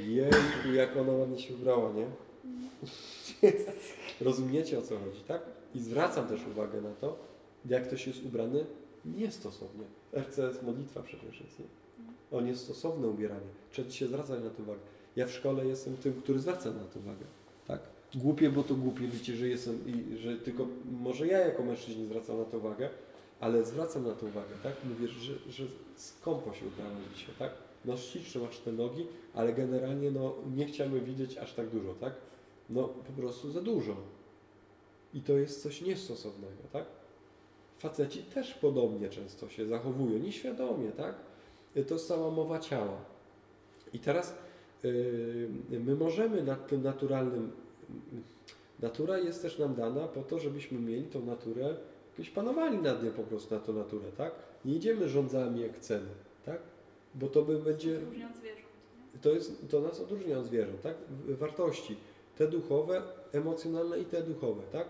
Jejku, 0.00 0.72
jak 0.74 0.96
ona 0.96 1.12
ładnie 1.12 1.38
się 1.38 1.54
ubrała, 1.54 1.92
nie? 1.92 2.06
Rozumiecie 4.20 4.78
o 4.78 4.82
co 4.82 4.98
chodzi, 4.98 5.20
tak? 5.20 5.42
I 5.74 5.80
zwracam 5.80 6.28
też 6.28 6.46
uwagę 6.46 6.80
na 6.80 6.90
to, 6.90 7.18
jak 7.66 7.86
ktoś 7.86 8.06
jest 8.06 8.24
ubrany 8.24 8.64
niestosownie. 9.04 9.84
RCS 10.12 10.62
modlitwa 10.62 11.02
przecież 11.02 11.40
jest, 11.40 11.58
nie? 11.58 11.64
O 12.30 12.40
niestosowne 12.40 13.08
ubieranie. 13.08 13.50
Trzeba 13.70 13.90
się 13.90 14.06
zwracać 14.06 14.44
na 14.44 14.50
to 14.50 14.62
uwagę. 14.62 14.80
Ja 15.16 15.26
w 15.26 15.30
szkole 15.30 15.66
jestem 15.66 15.96
tym, 15.96 16.22
który 16.22 16.38
zwraca 16.38 16.70
na 16.70 16.84
to 16.84 16.98
uwagę. 16.98 17.24
Głupie, 18.14 18.50
bo 18.50 18.62
to 18.62 18.74
głupie, 18.74 19.08
wiecie, 19.08 19.36
że 19.36 19.48
jestem 19.48 19.78
i 19.86 20.16
że 20.16 20.36
tylko 20.36 20.66
może 21.00 21.26
ja 21.26 21.38
jako 21.38 21.62
mężczyźni 21.62 22.04
zwracam 22.06 22.38
na 22.38 22.44
to 22.44 22.58
uwagę, 22.58 22.88
ale 23.40 23.64
zwracam 23.64 24.04
na 24.04 24.14
to 24.14 24.26
uwagę, 24.26 24.54
tak? 24.62 24.72
Mówię, 24.84 25.08
że, 25.08 25.32
że 25.48 25.64
skąpo 25.96 26.54
się 26.54 26.66
ubrałem 26.66 26.96
dzisiaj, 27.14 27.34
tak? 27.38 27.50
nosić, 27.84 28.28
trzyma 28.28 28.48
cztery 28.48 28.76
nogi, 28.76 29.06
ale 29.34 29.52
generalnie 29.52 30.10
no, 30.10 30.34
nie 30.56 30.66
chciamy 30.66 31.00
widzieć 31.00 31.38
aż 31.38 31.54
tak 31.54 31.68
dużo, 31.68 31.94
tak? 31.94 32.12
No 32.70 32.88
po 32.88 33.22
prostu 33.22 33.50
za 33.50 33.60
dużo. 33.60 33.96
I 35.14 35.20
to 35.20 35.32
jest 35.32 35.62
coś 35.62 35.82
niestosownego, 35.82 36.62
tak? 36.72 36.84
Faceci 37.78 38.22
też 38.22 38.54
podobnie 38.54 39.08
często 39.08 39.48
się 39.48 39.66
zachowują, 39.66 40.18
nieświadomie, 40.18 40.90
tak? 40.92 41.14
To 41.88 41.98
cała 41.98 42.30
mowa 42.30 42.58
ciała. 42.58 43.00
I 43.92 43.98
teraz 43.98 44.34
yy, 44.82 45.48
my 45.70 45.94
możemy 45.94 46.42
nad 46.42 46.68
tym 46.68 46.82
naturalnym. 46.82 47.52
Natura 48.80 49.18
jest 49.18 49.42
też 49.42 49.58
nam 49.58 49.74
dana 49.74 50.08
po 50.08 50.22
to, 50.22 50.38
żebyśmy 50.38 50.80
mieli 50.80 51.04
tą 51.04 51.24
naturę, 51.24 51.76
jakoś 52.10 52.30
panowali 52.30 52.78
nad 52.78 53.04
nią 53.04 53.10
po 53.10 53.22
prostu 53.22 53.54
na 53.54 53.60
tą 53.60 53.72
naturę, 53.72 54.12
tak? 54.16 54.32
Nie 54.64 54.74
idziemy 54.74 55.08
rządzami 55.08 55.60
jak 55.60 55.76
chcemy, 55.76 56.08
tak? 56.46 56.60
Bo 57.14 57.28
to 57.28 57.42
by 57.42 57.58
będzie. 57.58 58.00
To, 59.22 59.30
jest, 59.30 59.68
to 59.70 59.80
nas 59.80 60.00
odróżnia 60.00 60.38
od 60.38 60.46
zwierząt, 60.46 60.82
tak? 60.82 60.96
Wartości. 61.28 61.96
Te 62.36 62.48
duchowe, 62.48 63.02
emocjonalne 63.32 64.00
i 64.00 64.04
te 64.04 64.22
duchowe, 64.22 64.62
tak? 64.72 64.88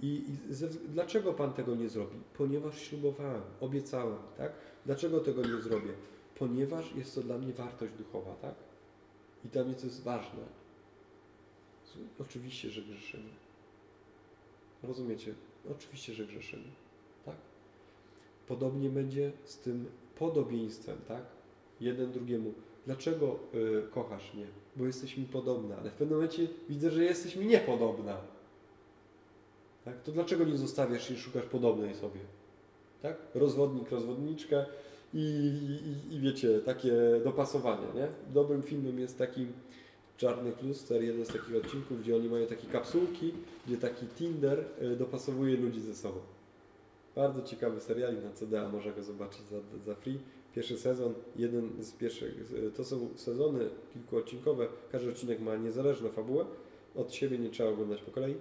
I, 0.00 0.24
i 0.50 0.54
ze, 0.54 0.68
dlaczego 0.68 1.32
Pan 1.32 1.52
tego 1.52 1.74
nie 1.74 1.88
zrobi? 1.88 2.16
Ponieważ 2.38 2.80
ślubowałem, 2.80 3.42
obiecałem, 3.60 4.18
tak? 4.38 4.52
Dlaczego 4.86 5.20
tego 5.20 5.42
nie 5.42 5.60
zrobię? 5.60 5.92
Ponieważ 6.38 6.94
jest 6.94 7.14
to 7.14 7.20
dla 7.20 7.38
mnie 7.38 7.52
wartość 7.52 7.92
duchowa, 7.92 8.34
tak? 8.34 8.54
I 9.44 9.48
dla 9.48 9.64
mnie 9.64 9.74
to 9.74 9.86
jest 9.86 10.02
ważne. 10.02 10.59
Oczywiście, 12.20 12.70
że 12.70 12.82
grzeszymy. 12.82 13.30
Rozumiecie? 14.82 15.34
Oczywiście, 15.70 16.14
że 16.14 16.26
grzeszymy, 16.26 16.68
tak? 17.24 17.36
Podobnie 18.48 18.88
będzie 18.88 19.32
z 19.44 19.58
tym 19.58 19.86
podobieństwem, 20.18 20.98
tak? 21.08 21.22
Jeden 21.80 22.12
drugiemu. 22.12 22.54
Dlaczego 22.86 23.38
y, 23.54 23.82
kochasz 23.90 24.34
mnie? 24.34 24.46
Bo 24.76 24.86
jesteś 24.86 25.16
mi 25.16 25.24
podobna, 25.24 25.76
ale 25.76 25.90
w 25.90 25.94
pewnym 25.94 26.18
momencie 26.18 26.48
widzę, 26.68 26.90
że 26.90 27.04
jesteś 27.04 27.36
mi 27.36 27.46
niepodobna. 27.46 28.20
Tak? 29.84 30.02
To 30.02 30.12
dlaczego 30.12 30.44
nie 30.44 30.56
zostawiasz 30.56 31.10
i 31.10 31.16
szukasz 31.16 31.44
podobnej 31.44 31.94
sobie? 31.94 32.20
Tak? 33.02 33.16
Rozwodnik, 33.34 33.90
rozwodniczka 33.90 34.66
i, 35.14 35.52
i, 36.10 36.14
i 36.14 36.20
wiecie, 36.20 36.58
takie 36.58 36.92
dopasowanie, 37.24 37.86
nie? 37.94 38.08
Dobrym 38.32 38.62
filmem 38.62 38.98
jest 38.98 39.18
taki 39.18 39.46
Czarny 40.20 40.52
Kluster, 40.52 41.02
jeden 41.02 41.24
z 41.24 41.28
takich 41.28 41.56
odcinków, 41.56 42.00
gdzie 42.00 42.16
oni 42.16 42.28
mają 42.28 42.46
takie 42.46 42.66
kapsułki, 42.66 43.32
gdzie 43.66 43.76
taki 43.76 44.06
Tinder 44.06 44.64
y, 44.82 44.96
dopasowuje 44.96 45.56
ludzi 45.56 45.80
ze 45.80 45.94
sobą. 45.94 46.18
Bardzo 47.16 47.42
ciekawy 47.42 47.80
serial 47.80 48.14
na 48.22 48.30
CDA, 48.30 48.68
można 48.68 48.92
go 48.92 49.02
zobaczyć 49.02 49.40
za, 49.42 49.56
za 49.84 49.94
free. 49.94 50.18
Pierwszy 50.54 50.78
sezon, 50.78 51.14
jeden 51.36 51.70
z 51.84 51.92
pierwszych, 51.92 52.52
to 52.76 52.84
są 52.84 53.08
sezony 53.16 53.68
kilkuodcinkowe, 53.92 54.66
każdy 54.92 55.10
odcinek 55.10 55.40
ma 55.40 55.56
niezależną 55.56 56.08
fabułę, 56.08 56.44
od 56.94 57.14
siebie 57.14 57.38
nie 57.38 57.50
trzeba 57.50 57.70
oglądać 57.70 58.02
po 58.02 58.10
kolei. 58.10 58.34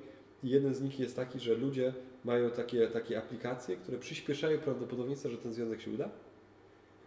I 0.44 0.50
jeden 0.50 0.76
z 0.76 0.82
nich 0.82 1.00
jest 1.00 1.16
taki, 1.16 1.40
że 1.40 1.56
ludzie 1.56 1.94
mają 2.24 2.50
takie, 2.52 2.88
takie 2.88 3.18
aplikacje, 3.18 3.76
które 3.76 3.98
przyspieszają 3.98 4.60
prawdopodobieństwo, 4.60 5.30
że 5.30 5.38
ten 5.38 5.54
związek 5.54 5.82
się 5.82 5.92
uda. 5.92 6.10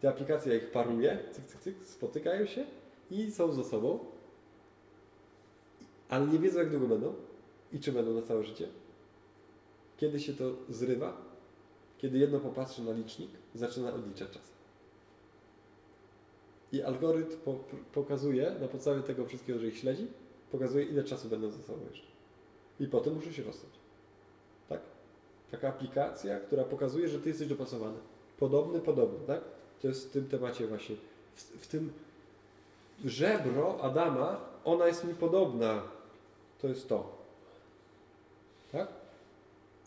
Te 0.00 0.08
aplikacja 0.08 0.54
ich 0.54 0.70
paruje, 0.70 1.18
cyk, 1.30 1.44
cyk, 1.44 1.60
cyk, 1.60 1.74
spotykają 1.84 2.46
się 2.46 2.66
i 3.10 3.30
są 3.30 3.52
ze 3.52 3.64
sobą, 3.64 3.98
ale 6.12 6.26
nie 6.26 6.38
wiedzą 6.38 6.58
jak 6.58 6.70
długo 6.70 6.86
będą 6.86 7.14
i 7.72 7.80
czy 7.80 7.92
będą 7.92 8.14
na 8.14 8.22
całe 8.22 8.44
życie. 8.44 8.68
Kiedy 9.96 10.20
się 10.20 10.32
to 10.32 10.44
zrywa, 10.68 11.16
kiedy 11.98 12.18
jedno 12.18 12.40
popatrzy 12.40 12.82
na 12.82 12.92
licznik, 12.92 13.30
zaczyna 13.54 13.94
odliczać 13.94 14.30
czas. 14.30 14.52
I 16.72 16.82
algorytm 16.82 17.36
po, 17.44 17.54
pokazuje, 17.92 18.56
na 18.60 18.68
podstawie 18.68 19.02
tego 19.02 19.26
wszystkiego, 19.26 19.58
że 19.58 19.66
ich 19.66 19.78
śledzi, 19.78 20.06
pokazuje, 20.50 20.84
ile 20.84 21.04
czasu 21.04 21.28
będą 21.28 21.50
ze 21.50 21.62
sobą 21.62 21.78
jeszcze. 21.90 22.06
I 22.80 22.86
potem 22.86 23.14
muszę 23.14 23.32
się 23.32 23.42
rozstać. 23.42 23.70
Tak? 24.68 24.80
Taka 25.50 25.68
aplikacja, 25.68 26.40
która 26.40 26.64
pokazuje, 26.64 27.08
że 27.08 27.20
ty 27.20 27.28
jesteś 27.28 27.48
dopasowany. 27.48 27.98
Podobny, 28.38 28.80
podobny, 28.80 29.26
tak? 29.26 29.40
To 29.82 29.88
jest 29.88 30.08
w 30.08 30.12
tym 30.12 30.28
temacie 30.28 30.66
właśnie. 30.66 30.96
W, 31.34 31.42
w 31.42 31.66
tym 31.66 31.92
żebro 33.04 33.80
Adama, 33.82 34.40
ona 34.64 34.86
jest 34.86 35.04
mi 35.04 35.14
podobna. 35.14 36.01
To 36.62 36.68
jest 36.68 36.88
to. 36.88 37.18
Tak? 38.72 38.88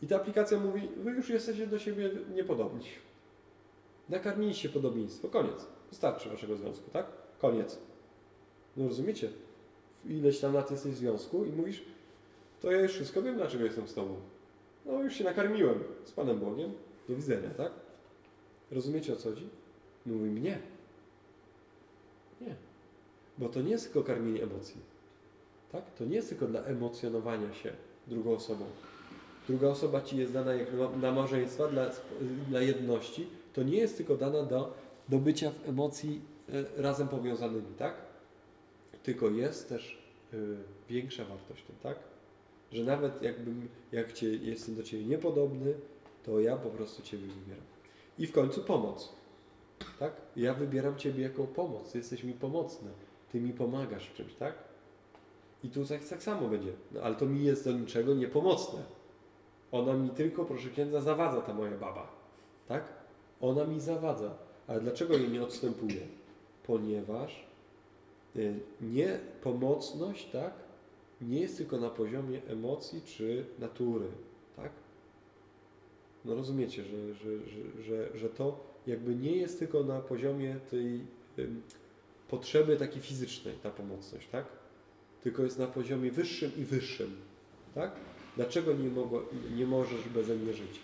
I 0.01 0.07
ta 0.07 0.15
aplikacja 0.15 0.59
mówi, 0.59 0.89
wy 0.97 1.11
już 1.11 1.29
jesteście 1.29 1.67
do 1.67 1.79
siebie 1.79 2.09
niepodobni. 2.33 2.85
Nakarmiliście 4.09 4.69
podobieństwo. 4.69 5.27
Koniec. 5.27 5.67
Wystarczy 5.89 6.29
waszego 6.29 6.55
związku, 6.55 6.91
tak? 6.91 7.05
Koniec. 7.41 7.79
No 8.77 8.87
rozumiecie? 8.87 9.29
Ileś 10.05 10.39
tam 10.39 10.53
lat 10.53 10.71
jesteś 10.71 10.93
w 10.93 10.97
związku 10.97 11.45
i 11.45 11.51
mówisz, 11.51 11.83
to 12.61 12.71
ja 12.71 12.81
już 12.81 12.91
wszystko 12.91 13.21
wiem, 13.21 13.35
dlaczego 13.35 13.65
jestem 13.65 13.87
z 13.87 13.93
tobą. 13.93 14.15
No 14.85 15.03
już 15.03 15.13
się 15.13 15.23
nakarmiłem 15.23 15.83
z 16.03 16.11
Panem 16.11 16.39
Bogiem. 16.39 16.71
Do 17.09 17.15
widzenia, 17.15 17.49
tak? 17.49 17.71
Rozumiecie 18.71 19.13
o 19.13 19.15
co 19.15 19.29
chodzi? 19.29 19.49
Mówi 20.05 20.41
nie. 20.41 20.59
Nie. 22.41 22.55
Bo 23.37 23.49
to 23.49 23.61
nie 23.61 23.71
jest 23.71 23.85
tylko 23.85 24.03
karmienie 24.03 24.43
emocji. 24.43 24.94
Tak? 25.75 25.95
To 25.95 26.05
nie 26.05 26.15
jest 26.15 26.29
tylko 26.29 26.47
dla 26.47 26.59
emocjonowania 26.59 27.53
się 27.53 27.73
drugą 28.07 28.35
osobą. 28.35 28.65
Druga 29.47 29.67
osoba 29.67 30.01
ci 30.01 30.17
jest 30.17 30.33
dana 30.33 30.53
jak 30.53 30.67
na 31.01 31.11
małżeństwa, 31.11 31.67
dla, 31.67 31.89
dla 32.49 32.61
jedności. 32.61 33.27
To 33.53 33.63
nie 33.63 33.77
jest 33.77 33.97
tylko 33.97 34.17
dana 34.17 34.43
do, 34.43 34.73
do 35.09 35.17
bycia 35.17 35.51
w 35.51 35.69
emocji 35.69 36.21
e, 36.49 36.81
razem 36.81 37.07
powiązanymi, 37.07 37.75
tak? 37.77 37.93
Tylko 39.03 39.29
jest 39.29 39.69
też 39.69 39.97
y, 40.33 40.57
większa 40.89 41.25
wartość 41.25 41.63
tym, 41.63 41.75
tak? 41.83 41.99
Że 42.71 42.83
nawet 42.83 43.21
jakbym, 43.21 43.67
jak 43.91 44.13
cię, 44.13 44.35
jestem 44.35 44.75
do 44.75 44.83
Ciebie 44.83 45.05
niepodobny, 45.05 45.73
to 46.23 46.39
ja 46.39 46.57
po 46.57 46.69
prostu 46.69 47.01
Ciebie 47.01 47.27
wybieram. 47.27 47.65
I 48.19 48.27
w 48.27 48.31
końcu 48.31 48.61
pomoc. 48.61 49.13
Tak? 49.99 50.13
Ja 50.35 50.53
wybieram 50.53 50.97
Ciebie 50.97 51.23
jako 51.23 51.43
pomoc. 51.43 51.95
Jesteś 51.95 52.23
mi 52.23 52.33
pomocny. 52.33 52.89
Ty 53.31 53.41
mi 53.41 53.53
pomagasz 53.53 54.09
w 54.09 54.13
czymś, 54.13 54.33
tak? 54.33 54.64
I 55.63 55.69
tu 55.69 55.85
tak, 55.85 56.05
tak 56.05 56.23
samo 56.23 56.47
będzie. 56.47 56.71
No, 56.91 57.01
ale 57.01 57.15
to 57.15 57.25
mi 57.25 57.43
jest 57.43 57.65
do 57.65 57.71
niczego 57.71 58.13
niepomocne. 58.13 58.83
Ona 59.71 59.93
mi 59.93 60.09
tylko, 60.09 60.45
proszę 60.45 60.69
księdza, 60.69 61.01
zawadza 61.01 61.41
ta 61.41 61.53
moja 61.53 61.77
baba. 61.77 62.11
Tak? 62.67 62.83
Ona 63.41 63.65
mi 63.65 63.79
zawadza. 63.79 64.35
Ale 64.67 64.81
dlaczego 64.81 65.17
jej 65.17 65.29
nie 65.29 65.43
odstępuje? 65.43 66.01
Ponieważ 66.63 67.45
y, 68.35 68.59
niepomocność, 68.81 70.31
tak? 70.31 70.53
Nie 71.21 71.39
jest 71.39 71.57
tylko 71.57 71.77
na 71.77 71.89
poziomie 71.89 72.41
emocji 72.47 73.01
czy 73.01 73.45
natury, 73.59 74.07
tak? 74.55 74.71
No 76.25 76.35
rozumiecie, 76.35 76.83
że, 76.83 77.13
że, 77.13 77.45
że, 77.45 77.83
że, 77.83 78.17
że 78.17 78.29
to 78.29 78.59
jakby 78.87 79.15
nie 79.15 79.31
jest 79.31 79.59
tylko 79.59 79.83
na 79.83 79.99
poziomie 79.99 80.55
tej 80.71 81.01
potrzeby 82.27 82.77
takiej 82.77 83.01
fizycznej, 83.01 83.55
ta 83.63 83.69
pomocność, 83.71 84.27
tak? 84.27 84.45
Tylko 85.25 85.43
jest 85.43 85.59
na 85.59 85.67
poziomie 85.67 86.11
wyższym 86.11 86.51
i 86.57 86.63
wyższym, 86.63 87.15
tak? 87.75 87.91
Dlaczego 88.35 88.73
nie, 88.73 88.89
mogło, 88.89 89.21
nie 89.55 89.65
możesz 89.65 90.09
beze 90.09 90.35
mnie 90.35 90.53
żyć? 90.53 90.79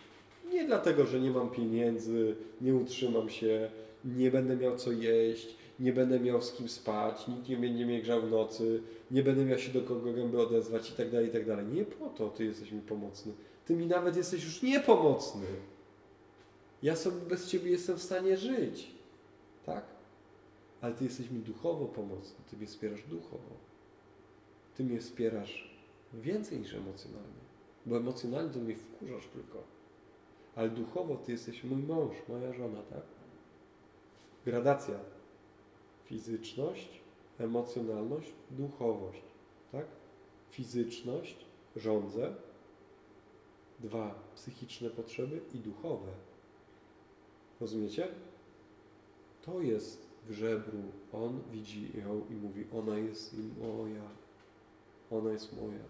Nie 0.52 0.66
dlatego, 0.66 1.06
że 1.06 1.20
nie 1.20 1.32
mam 1.32 1.50
pieniędzy, 1.50 2.36
nie 2.62 2.76
utrzymam 2.76 3.30
się, 3.30 3.72
nie 4.06 4.32
będę 4.32 4.56
miał 4.58 4.78
co 4.78 4.92
jeść, 4.92 5.56
nie 5.80 5.94
będę 5.94 6.20
miał 6.20 6.42
z 6.42 6.54
kim 6.54 6.70
spać, 6.70 7.28
nikt 7.28 7.50
nie 7.50 7.58
będzie 7.58 7.86
mnie 7.86 8.02
grzał 8.02 8.22
w 8.22 8.32
nocy, 8.32 8.84
nie 9.12 9.24
będę 9.24 9.46
miał 9.46 9.60
się 9.60 9.72
do 9.72 9.82
kogo 9.82 10.14
gęby 10.14 10.42
odezwać 10.42 10.90
i 10.90 10.94
tak 10.94 11.10
dalej, 11.10 11.28
i 11.28 11.32
tak 11.32 11.46
dalej. 11.46 11.66
Nie 11.66 11.86
po 11.86 12.10
to 12.10 12.30
Ty 12.30 12.46
jesteś 12.46 12.72
mi 12.72 12.82
pomocny. 12.82 13.34
Ty 13.66 13.76
mi 13.76 13.86
nawet 13.86 14.16
jesteś 14.16 14.44
już 14.44 14.62
niepomocny. 14.62 15.46
Ja 16.84 16.96
sobie 16.96 17.18
bez 17.30 17.48
Ciebie 17.48 17.72
jestem 17.72 17.98
w 17.98 18.04
stanie 18.04 18.38
żyć. 18.38 18.92
Tak? 19.66 19.86
Ale 20.82 20.94
Ty 20.94 21.04
jesteś 21.04 21.30
mi 21.30 21.40
duchowo 21.40 21.86
pomocny. 21.86 22.36
Ty 22.50 22.58
mnie 22.58 22.68
wspierasz 22.68 23.04
duchowo. 23.04 23.71
Ty 24.76 24.84
mnie 24.84 25.00
wspierasz 25.00 25.72
więcej 26.14 26.60
niż 26.60 26.74
emocjonalnie. 26.74 27.42
Bo 27.86 27.98
emocjonalnie 27.98 28.54
to 28.54 28.60
mnie 28.60 28.76
wkurzasz 28.76 29.28
tylko. 29.28 29.64
Ale 30.56 30.70
duchowo 30.70 31.16
Ty 31.16 31.32
jesteś 31.32 31.64
mój 31.64 31.84
mąż, 31.84 32.16
moja 32.30 32.54
żona, 32.54 32.82
tak? 32.82 33.04
Gradacja. 34.46 35.00
Fizyczność, 36.06 37.02
emocjonalność, 37.40 38.32
duchowość. 38.52 39.22
Tak? 39.72 39.86
Fizyczność, 40.50 41.46
rządzę. 41.76 42.36
Dwa, 43.80 44.16
psychiczne 44.36 44.90
potrzeby 44.90 45.42
i 45.54 45.58
duchowe. 45.58 46.12
Rozumiecie? 47.62 48.08
To 49.42 49.62
jest 49.62 50.08
w 50.28 50.32
żebru. 50.32 50.80
On 51.14 51.42
widzi 51.52 51.98
ją 51.98 52.26
i 52.30 52.34
mówi, 52.34 52.66
ona 52.74 52.98
jest 52.98 53.36
moja. 53.62 54.21
Ona 55.12 55.32
jest 55.32 55.62
moja. 55.62 55.84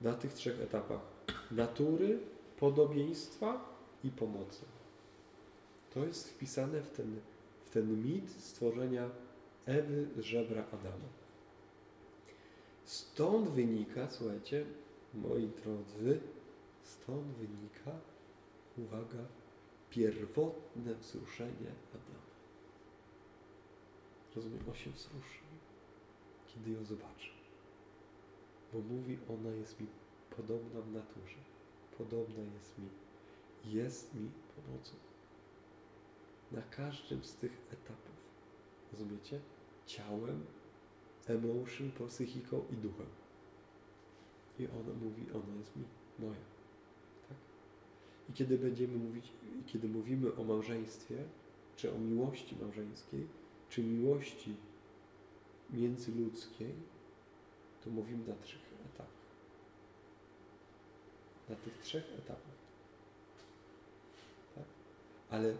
Na 0.00 0.14
tych 0.14 0.32
trzech 0.32 0.60
etapach. 0.60 1.00
Natury, 1.50 2.18
podobieństwa 2.58 3.78
i 4.04 4.10
pomocy. 4.10 4.64
To 5.94 6.04
jest 6.04 6.30
wpisane 6.30 6.80
w 6.80 6.90
ten, 6.90 7.20
w 7.64 7.70
ten 7.70 8.04
mit 8.04 8.30
stworzenia 8.30 9.10
Ewy 9.66 10.06
z 10.16 10.20
żebra 10.20 10.64
Adama. 10.72 11.08
Stąd 12.84 13.48
wynika, 13.48 14.10
słuchajcie, 14.10 14.66
moi 15.14 15.48
drodzy, 15.64 16.20
stąd 16.82 17.26
wynika, 17.26 18.00
uwaga, 18.78 19.24
pierwotne 19.90 20.94
wzruszenie 20.94 21.72
Adama. 21.90 22.28
Rozumiem, 24.36 24.60
on 24.68 24.74
się 24.74 24.90
wzruszył, 24.90 25.46
kiedy 26.46 26.70
ją 26.70 26.84
zobaczył. 26.84 27.37
Bo 28.72 28.78
mówi, 28.78 29.18
ona 29.28 29.50
jest 29.50 29.80
mi 29.80 29.86
podobna 30.36 30.80
w 30.80 30.92
naturze. 30.92 31.38
Podobna 31.98 32.42
jest 32.54 32.78
mi. 32.78 32.88
Jest 33.64 34.14
mi 34.14 34.30
pomocą. 34.56 34.94
Na 36.52 36.62
każdym 36.62 37.24
z 37.24 37.34
tych 37.36 37.52
etapów. 37.72 38.16
Rozumiecie? 38.92 39.40
Ciałem, 39.86 40.44
emotion, 41.26 41.90
psychiką 42.08 42.62
i 42.72 42.76
duchem. 42.76 43.06
I 44.58 44.66
ona 44.66 44.94
mówi, 45.04 45.26
ona 45.32 45.58
jest 45.58 45.76
mi, 45.76 45.84
moja. 46.18 46.40
Tak? 47.28 47.38
I 48.30 48.32
kiedy 48.32 48.58
będziemy 48.58 48.96
mówić, 48.98 49.32
kiedy 49.66 49.88
mówimy 49.88 50.36
o 50.36 50.44
małżeństwie, 50.44 51.24
czy 51.76 51.94
o 51.94 51.98
miłości 51.98 52.56
małżeńskiej, 52.60 53.26
czy 53.68 53.82
miłości 53.82 54.54
międzyludzkiej, 55.70 56.72
to 57.88 57.92
mówimy 57.92 58.28
na 58.28 58.34
trzech 58.34 58.60
etapach. 58.72 59.06
Na 61.48 61.56
tych 61.56 61.78
trzech 61.78 62.04
etapach. 62.18 62.58
Tak? 64.54 64.64
Ale 65.30 65.54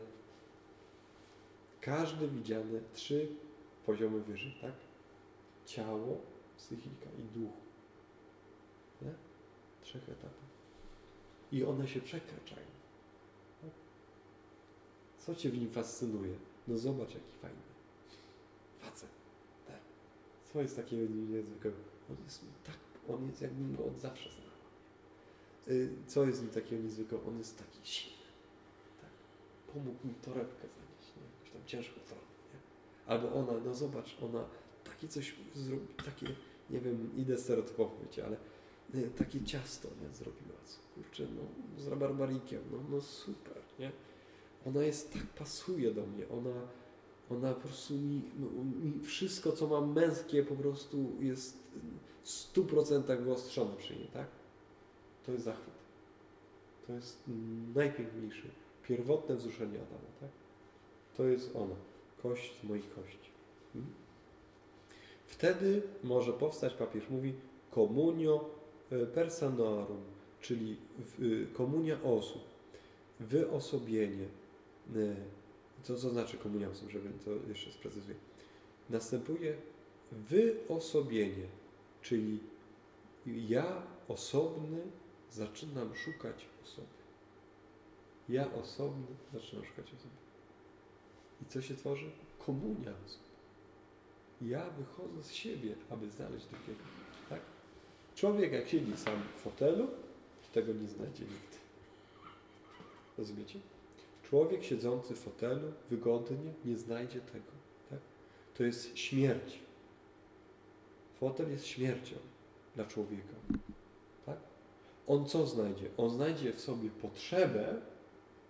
każdy 1.80 2.28
widziany 2.28 2.82
trzy 2.94 3.28
poziomy 3.86 4.20
wyżej, 4.20 4.54
tak? 4.60 4.72
Ciało, 5.66 6.20
psychika 6.56 7.10
i 7.18 7.38
duch. 7.38 7.52
Nie? 9.02 9.12
Trzech 9.82 10.08
etapach. 10.08 10.48
I 11.52 11.64
one 11.64 11.88
się 11.88 12.00
przekraczają. 12.00 12.66
Tak? 13.62 13.70
Co 15.18 15.34
Cię 15.34 15.50
w 15.50 15.58
nim 15.58 15.70
fascynuje? 15.70 16.34
No 16.68 16.78
zobacz, 16.78 17.14
jaki 17.14 17.32
fajny. 17.42 17.62
Facet. 18.80 19.10
Tak. 19.66 19.80
Co 20.52 20.60
jest 20.60 20.76
takiego 20.76 21.12
niezwykłego? 21.12 21.97
On 22.10 22.16
jest 22.24 22.44
tak, 22.64 22.76
on 23.08 23.26
jest 23.26 23.42
jakbym 23.42 23.76
go 23.76 23.84
od 23.84 24.00
zawsze 24.00 24.30
znał. 24.30 24.48
Y, 25.76 25.88
Co 26.06 26.26
jest 26.26 26.42
nim 26.42 26.50
takiego 26.50 26.82
niezwykłego? 26.82 27.24
On 27.28 27.38
jest 27.38 27.58
taki 27.58 27.78
silny. 27.82 28.26
Tak. 29.00 29.10
Pomógł 29.74 30.06
mi 30.06 30.14
torebkę 30.14 30.68
zanieść, 30.68 31.16
nie? 31.16 31.22
Jakąś 31.34 31.50
tam 31.50 31.62
ciężką 31.66 32.00
torebkę, 32.00 32.54
nie? 32.54 32.60
Albo 33.06 33.32
ona, 33.34 33.64
no 33.64 33.74
zobacz, 33.74 34.16
ona 34.22 34.44
takie 34.84 35.08
coś 35.08 35.34
zrobi, 35.54 35.94
takie, 36.04 36.26
nie 36.70 36.80
wiem, 36.80 37.16
idę 37.16 37.36
stereotypowo 37.36 37.96
wiecie, 38.02 38.26
ale 38.26 38.36
y, 38.94 39.10
takie 39.10 39.44
ciasto, 39.44 39.88
nie? 40.02 40.14
Zrobiła. 40.14 40.58
Kurczę, 40.94 41.26
no, 41.36 41.42
z 41.82 41.88
rabarbarikiem, 41.88 42.62
no, 42.72 42.78
no 42.90 43.00
super, 43.00 43.62
nie? 43.78 43.92
Ona 44.66 44.82
jest, 44.82 45.12
tak 45.12 45.26
pasuje 45.26 45.94
do 45.94 46.06
mnie, 46.06 46.28
ona, 46.28 46.68
ona 47.30 47.54
po 47.54 47.60
prostu 47.60 47.94
mi, 47.94 48.22
no, 48.38 48.64
mi 48.64 49.00
wszystko, 49.04 49.52
co 49.52 49.66
mam 49.66 49.92
męskie, 49.92 50.42
po 50.42 50.54
prostu 50.54 51.12
jest 51.20 51.58
w 52.22 52.30
stu 52.30 52.64
procentach 52.64 53.22
wyostrzone 53.22 53.76
przy 53.76 53.96
niej, 53.96 54.06
tak? 54.06 54.26
To 55.26 55.32
jest 55.32 55.44
zachwyt. 55.44 55.74
To 56.86 56.92
jest 56.92 57.22
najpiękniejsze, 57.74 58.48
pierwotne 58.82 59.36
wzruszenie 59.36 59.78
Adama, 59.78 60.10
tak? 60.20 60.30
To 61.16 61.24
jest 61.24 61.56
ona, 61.56 61.74
kość 62.22 62.62
moich 62.62 62.94
kości. 62.94 63.30
Hmm? 63.72 63.90
Wtedy 65.26 65.82
może 66.04 66.32
powstać, 66.32 66.74
papież 66.74 67.10
mówi, 67.10 67.34
communio 67.74 68.50
personarum, 69.14 70.00
czyli 70.40 70.76
komunia 71.52 72.02
osób, 72.02 72.42
wyosobienie. 73.20 74.26
Co, 75.82 75.96
co 75.96 76.10
znaczy 76.10 76.38
komunia 76.38 76.68
osób, 76.68 76.90
żeby 76.90 77.10
to 77.24 77.30
jeszcze 77.48 77.72
sprecyzuję. 77.72 78.16
Następuje 78.90 79.56
wyosobienie, 80.12 81.46
czyli 82.02 82.40
ja 83.26 83.82
osobny 84.08 84.82
zaczynam 85.30 85.94
szukać 85.94 86.46
osoby. 86.64 86.98
Ja 88.28 88.52
osobny 88.52 89.06
zaczynam 89.32 89.64
szukać 89.64 89.86
osoby. 89.86 90.14
I 91.42 91.44
co 91.44 91.62
się 91.62 91.76
tworzy? 91.76 92.10
Komunia 92.38 92.92
osób. 93.06 93.22
Ja 94.42 94.70
wychodzę 94.70 95.22
z 95.22 95.32
siebie, 95.32 95.74
aby 95.90 96.10
znaleźć 96.10 96.46
drugiego. 96.46 96.84
Tak? 97.28 97.40
Człowiek 98.14 98.52
jak 98.52 98.68
siedzi 98.68 98.96
sam 98.96 99.22
w 99.36 99.40
fotelu, 99.40 99.88
tego 100.58 100.72
nie 100.72 100.88
znajdzie 100.88 101.24
nigdy. 101.24 101.56
Rozumiecie? 103.18 103.58
Człowiek 104.28 104.64
siedzący 104.64 105.14
w 105.14 105.18
fotelu 105.18 105.72
wygodnie 105.90 106.52
nie 106.64 106.76
znajdzie 106.76 107.20
tego. 107.20 107.52
Tak? 107.90 107.98
To 108.54 108.64
jest 108.64 108.98
śmierć. 108.98 109.58
Fotel 111.20 111.50
jest 111.50 111.66
śmiercią 111.66 112.16
dla 112.74 112.84
człowieka. 112.84 113.34
Tak? 114.26 114.38
On 115.06 115.26
co 115.26 115.46
znajdzie? 115.46 115.90
On 115.96 116.10
znajdzie 116.10 116.52
w 116.52 116.60
sobie 116.60 116.90
potrzebę, 116.90 117.80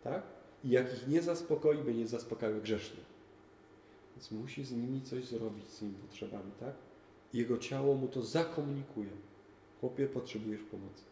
tak? 0.05 0.23
I 0.65 0.71
jak 0.71 0.95
ich 0.95 1.09
nie 1.09 1.23
zaspokoi, 1.23 1.79
będzie 1.79 2.07
zaspokajał 2.07 2.61
grzecznie. 2.61 3.01
Więc 4.17 4.31
musi 4.31 4.65
z 4.65 4.73
nimi 4.73 5.03
coś 5.03 5.25
zrobić, 5.25 5.69
z 5.69 5.79
tymi 5.79 5.95
potrzebami, 5.95 6.53
tak? 6.61 6.75
Jego 7.33 7.59
ciało 7.59 7.95
mu 7.95 8.09
to 8.09 8.23
zakomunikuje. 8.23 9.11
Chłopie, 9.81 10.07
potrzebujesz 10.07 10.63
pomocy. 10.63 11.05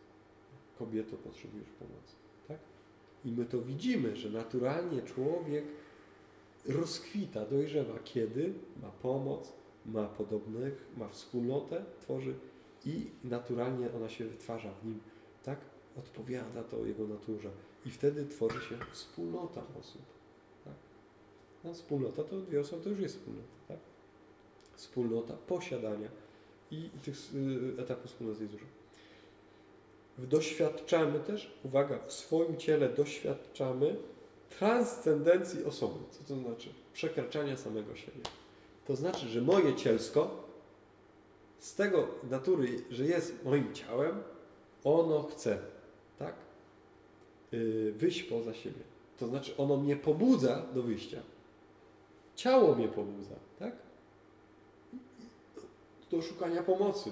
Kobieto, 0.79 1.16
potrzebujesz 1.16 1.68
pomocy. 1.68 2.26
I 3.27 3.33
my 3.33 3.45
to 3.45 3.62
widzimy, 3.62 4.17
że 4.17 4.31
naturalnie 4.31 5.03
człowiek 5.03 5.65
rozkwita, 6.69 7.47
dojrzewa, 7.47 7.99
kiedy 8.05 8.53
ma 8.83 8.89
pomoc, 8.89 9.53
ma 9.87 10.05
podobnych, 10.05 10.87
ma 10.97 11.09
wspólnotę, 11.09 11.85
tworzy 12.01 12.35
i 12.85 13.11
naturalnie 13.25 13.93
ona 13.93 14.09
się 14.09 14.25
wytwarza 14.25 14.73
w 14.75 14.87
nim, 14.87 15.01
tak? 15.43 15.61
Odpowiada 15.99 16.62
to 16.62 16.87
jego 16.87 17.07
naturze. 17.07 17.51
I 17.87 17.91
wtedy 17.91 18.27
tworzy 18.27 18.61
się 18.61 18.79
wspólnota 18.93 19.62
osób. 19.81 20.03
Tak? 20.65 20.75
No, 21.65 21.75
wspólnota 21.75 22.25
to 22.25 22.41
dwie 22.41 22.61
osoby 22.61 22.85
to 22.85 22.91
już 22.91 23.01
jest 23.01 23.17
wspólnota. 23.17 23.49
Tak? 23.69 23.79
Wspólnota 24.75 25.35
posiadania 25.35 26.09
i 26.71 26.91
tych 27.03 27.17
y, 27.35 27.83
etapów 27.83 28.11
wspólnoty 28.11 28.41
jest 28.41 28.53
dużo. 28.53 28.67
Doświadczamy 30.18 31.20
też, 31.20 31.52
uwaga, 31.64 31.98
w 32.07 32.12
swoim 32.12 32.57
ciele 32.57 32.88
doświadczamy 32.88 33.96
transcendencji 34.59 35.64
osoby. 35.64 35.98
Co 36.11 36.24
to 36.24 36.40
znaczy? 36.40 36.68
Przekraczania 36.92 37.57
samego 37.57 37.96
siebie. 37.96 38.20
To 38.87 38.96
znaczy, 38.96 39.29
że 39.29 39.42
moje 39.42 39.74
cielsko 39.74 40.31
z 41.59 41.74
tego 41.74 42.09
natury, 42.31 42.68
że 42.90 43.05
jest 43.05 43.44
moim 43.44 43.74
ciałem, 43.74 44.22
ono 44.85 45.22
chce, 45.22 45.59
tak? 46.18 46.35
Yy, 47.52 47.92
wyjść 47.92 48.22
poza 48.22 48.55
siebie. 48.55 48.81
To 49.18 49.29
znaczy, 49.29 49.57
ono 49.57 49.76
mnie 49.76 49.96
pobudza 49.96 50.66
do 50.74 50.83
wyjścia. 50.83 51.22
Ciało 52.37 52.74
mnie 52.74 52.88
pobudza, 52.88 53.35
tak? 53.59 53.72
Do 56.11 56.22
szukania 56.22 56.62
pomocy, 56.62 57.11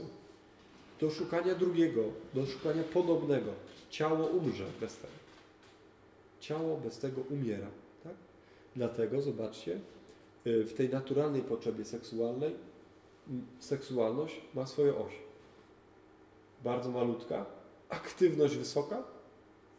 do 1.00 1.10
szukania 1.10 1.54
drugiego, 1.54 2.02
do 2.34 2.46
szukania 2.46 2.82
podobnego. 2.82 3.50
Ciało 3.90 4.26
umrze 4.26 4.64
bez 4.80 4.96
tego. 4.96 5.12
Ciało 6.40 6.76
bez 6.76 6.98
tego 6.98 7.22
umiera, 7.30 7.66
tak? 8.04 8.14
Dlatego, 8.76 9.22
zobaczcie, 9.22 9.80
w 10.44 10.72
tej 10.76 10.88
naturalnej 10.88 11.42
potrzebie 11.42 11.84
seksualnej 11.84 12.54
seksualność 13.58 14.40
ma 14.54 14.66
swoją 14.66 14.98
oś. 14.98 15.12
Bardzo 16.64 16.90
malutka, 16.90 17.46
aktywność 17.88 18.56
wysoka, 18.56 19.02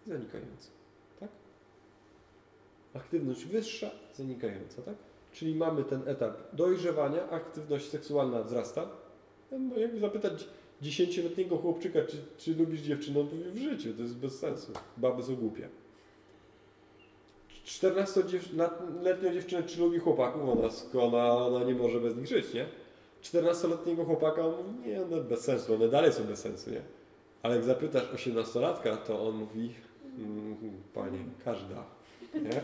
zanikająca. 0.08 0.70
Tak? 1.20 1.30
Aktywność 2.94 3.46
wyższa, 3.46 3.92
zanikająca, 4.16 4.82
tak? 4.82 4.96
Czyli 5.32 5.56
mamy 5.56 5.84
ten 5.84 6.08
etap 6.08 6.38
dojrzewania, 6.54 7.30
aktywność 7.30 7.90
seksualna 7.90 8.44
wzrasta. 8.44 8.90
No, 9.52 9.78
jakby 9.78 10.00
zapytać 10.00 10.48
dziesięcioletniego 10.82 11.58
chłopczyka, 11.58 12.00
czy, 12.02 12.18
czy 12.38 12.56
lubisz 12.56 12.82
dziewczynę, 12.82 13.20
on 13.20 13.28
powie 13.28 13.52
w 13.52 13.58
życiu, 13.58 13.94
to 13.94 14.02
jest 14.02 14.16
bez 14.16 14.40
sensu. 14.40 14.72
Baby 14.98 15.24
są 15.24 15.36
głupie. 15.36 15.70
14-letnią 17.66 19.34
dziewczynę, 19.34 19.64
czy 19.64 19.80
lubi 19.80 20.00
chłopaków, 20.00 20.42
ona, 20.50 20.70
ona, 21.06 21.38
ona 21.38 21.66
nie 21.66 21.76
może 21.76 22.00
bez 22.00 22.16
nich 22.16 22.28
żyć, 22.28 22.54
nie? 22.54 22.66
14-letniego 23.24 24.06
chłopaka, 24.06 24.46
on 24.46 24.68
mówi, 24.68 24.90
nie, 24.90 25.02
one 25.02 25.22
bez 25.22 25.42
sensu, 25.42 25.74
one 25.74 25.88
dalej 25.88 26.14
są 26.14 26.24
bez 26.24 26.40
sensu, 26.40 26.70
nie? 26.70 26.82
Ale 27.44 27.56
jak 27.56 27.64
zapytasz 27.64 28.04
18-latka, 28.14 28.98
to 28.98 29.28
on 29.28 29.36
mówi, 29.36 29.74
mm, 30.18 30.58
panie, 30.94 31.20
każda, 31.46 31.84
nie? 32.34 32.62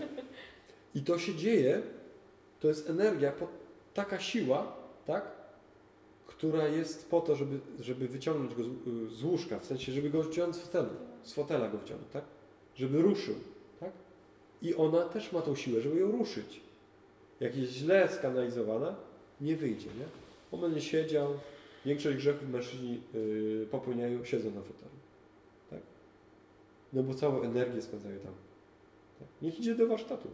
I 0.95 1.01
to 1.01 1.20
się 1.20 1.36
dzieje, 1.36 1.82
to 2.59 2.68
jest 2.68 2.89
energia, 2.89 3.34
taka 3.93 4.20
siła, 4.20 4.76
tak? 5.05 5.40
Która 6.38 6.67
jest 6.67 7.09
po 7.09 7.21
to, 7.21 7.36
żeby, 7.36 7.59
żeby 7.79 8.07
wyciągnąć 8.07 8.55
go 8.55 8.63
z, 8.63 9.11
z 9.11 9.23
łóżka, 9.23 9.59
w 9.59 9.65
sensie, 9.65 9.91
żeby 9.91 10.09
go 10.09 10.23
wciągnąć 10.23 10.55
z 10.55 10.59
fotelu, 10.59 10.89
z 11.23 11.34
fotela 11.34 11.69
go 11.69 11.77
wciągnąć, 11.77 12.11
tak? 12.13 12.23
Żeby 12.75 13.01
ruszył, 13.01 13.36
tak? 13.79 13.91
I 14.61 14.75
ona 14.75 15.05
też 15.05 15.32
ma 15.32 15.41
tą 15.41 15.55
siłę, 15.55 15.82
żeby 15.82 15.99
ją 15.99 16.11
ruszyć. 16.11 16.61
Jak 17.39 17.57
jest 17.57 17.71
źle 17.71 18.09
skanalizowana, 18.09 18.95
nie 19.41 19.55
wyjdzie, 19.55 19.88
nie? 19.88 20.05
On 20.51 20.61
będzie 20.61 20.82
siedział, 20.82 21.27
większość 21.86 22.17
grzechów 22.17 22.49
mężczyźni 22.49 23.01
yy, 23.13 23.67
popełniają 23.71 24.25
siedzą 24.25 24.51
na 24.51 24.61
fotelu, 24.61 24.91
tak? 25.69 25.79
No 26.93 27.03
bo 27.03 27.13
całą 27.13 27.41
energię 27.41 27.82
spędzają 27.82 28.19
tam. 28.19 28.34
Tak? 29.19 29.27
Niech 29.41 29.59
idzie 29.59 29.75
do 29.75 29.88
warsztatu. 29.88 30.29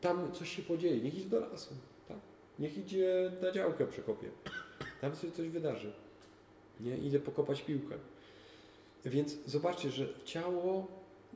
Tam 0.00 0.32
coś 0.32 0.56
się 0.56 0.62
podzieje, 0.62 1.00
niech 1.00 1.18
idzie 1.18 1.28
do 1.28 1.40
lasu? 1.40 1.74
Niech 2.58 2.78
idzie 2.78 3.32
na 3.42 3.52
działkę 3.52 3.86
przekopie. 3.86 4.28
Tam 5.00 5.16
się 5.16 5.30
coś 5.30 5.48
wydarzy. 5.48 5.92
Nie? 6.80 6.98
Idę 6.98 7.20
pokopać 7.20 7.62
piłkę. 7.62 7.94
Więc 9.04 9.36
zobaczcie, 9.46 9.90
że 9.90 10.08
ciało 10.24 10.86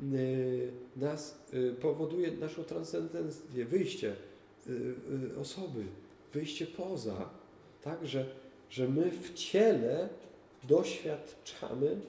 y, 0.03 0.73
nas 0.97 1.39
y, 1.55 1.75
powoduje 1.81 2.33
naszą 2.33 2.64
transcendencję, 2.64 3.64
wyjście 3.64 4.16
y, 4.68 5.39
osoby, 5.41 5.85
wyjście 6.33 6.66
poza, 6.66 7.31
tak? 7.83 8.07
Że, 8.07 8.27
że 8.71 8.89
my 8.89 9.11
w 9.11 9.35
ciele 9.35 10.09
doświadczamy 10.68 12.01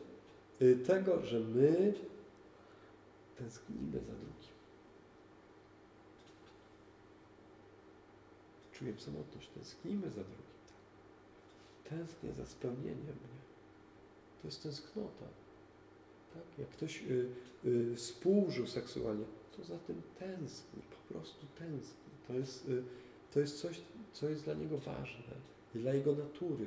tego, 0.88 1.26
że 1.26 1.40
my 1.40 1.94
tęsknimy 3.38 4.00
za 4.00 4.14
drugim. 4.14 4.41
Czuję 8.82 8.94
samotność, 8.98 9.50
tęsknimy 9.50 10.10
za 10.10 10.24
drugim. 10.24 10.52
Tęsknię 11.90 12.34
za 12.34 12.46
spełnieniem 12.46 12.96
mnie. 12.96 13.42
To 14.42 14.48
jest 14.48 14.64
tęsknota. 14.64 15.26
Tak? 16.34 16.44
Jak 16.60 16.70
ktoś 16.70 17.04
y, 17.04 17.26
y, 17.66 17.96
współżył 17.96 18.68
seksualnie, 18.68 19.26
to 19.58 19.64
za 19.64 19.78
tym 19.78 20.02
tęskni, 20.20 20.82
po 20.82 21.14
prostu 21.14 21.46
tęskni. 21.60 22.12
To 22.28 22.34
jest, 22.34 22.70
y, 22.70 22.84
to 23.34 23.40
jest 23.40 23.62
coś, 23.62 23.82
co 24.14 24.30
jest 24.30 24.44
dla 24.44 24.54
niego 24.54 24.78
ważne, 24.78 25.34
dla 25.76 25.94
jego 25.94 26.16
natury. 26.16 26.66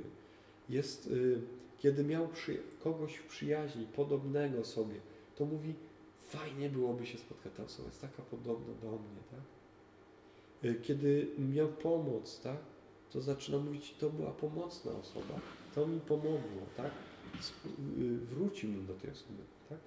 Jest, 0.69 1.07
y, 1.07 1.41
kiedy 1.79 2.05
miał 2.05 2.29
przy, 2.29 2.59
kogoś 2.85 3.17
w 3.17 3.27
przyjaźni, 3.27 3.87
podobnego 3.87 4.65
sobie, 4.65 5.01
to 5.37 5.45
mówi, 5.45 5.75
fajnie 6.19 6.71
byłoby 6.71 7.07
się 7.07 7.19
spotkać, 7.19 7.53
ta 7.57 7.65
osoba 7.65 7.89
jest 7.89 8.01
taka 8.01 8.23
podobna 8.23 8.75
do 8.83 8.91
mnie, 8.91 9.23
tak? 9.31 9.54
Y, 10.65 10.75
Kiedy 10.83 11.27
miał 11.39 11.69
pomoc, 11.69 12.41
tak? 12.41 12.57
To 13.11 13.21
zaczyna 13.21 13.59
mówić, 13.59 13.95
to 13.95 14.11
była 14.11 14.31
pomocna 14.31 14.93
osoba, 14.93 15.41
to 15.75 15.87
mi 15.87 16.01
pomogło, 16.01 16.63
tak? 16.77 16.93
Y, 17.99 18.19
Wrócił 18.19 18.71
mi 18.71 18.83
do 18.85 18.95
tej 18.95 19.11
osoby, 19.11 19.43
tak? 19.69 19.79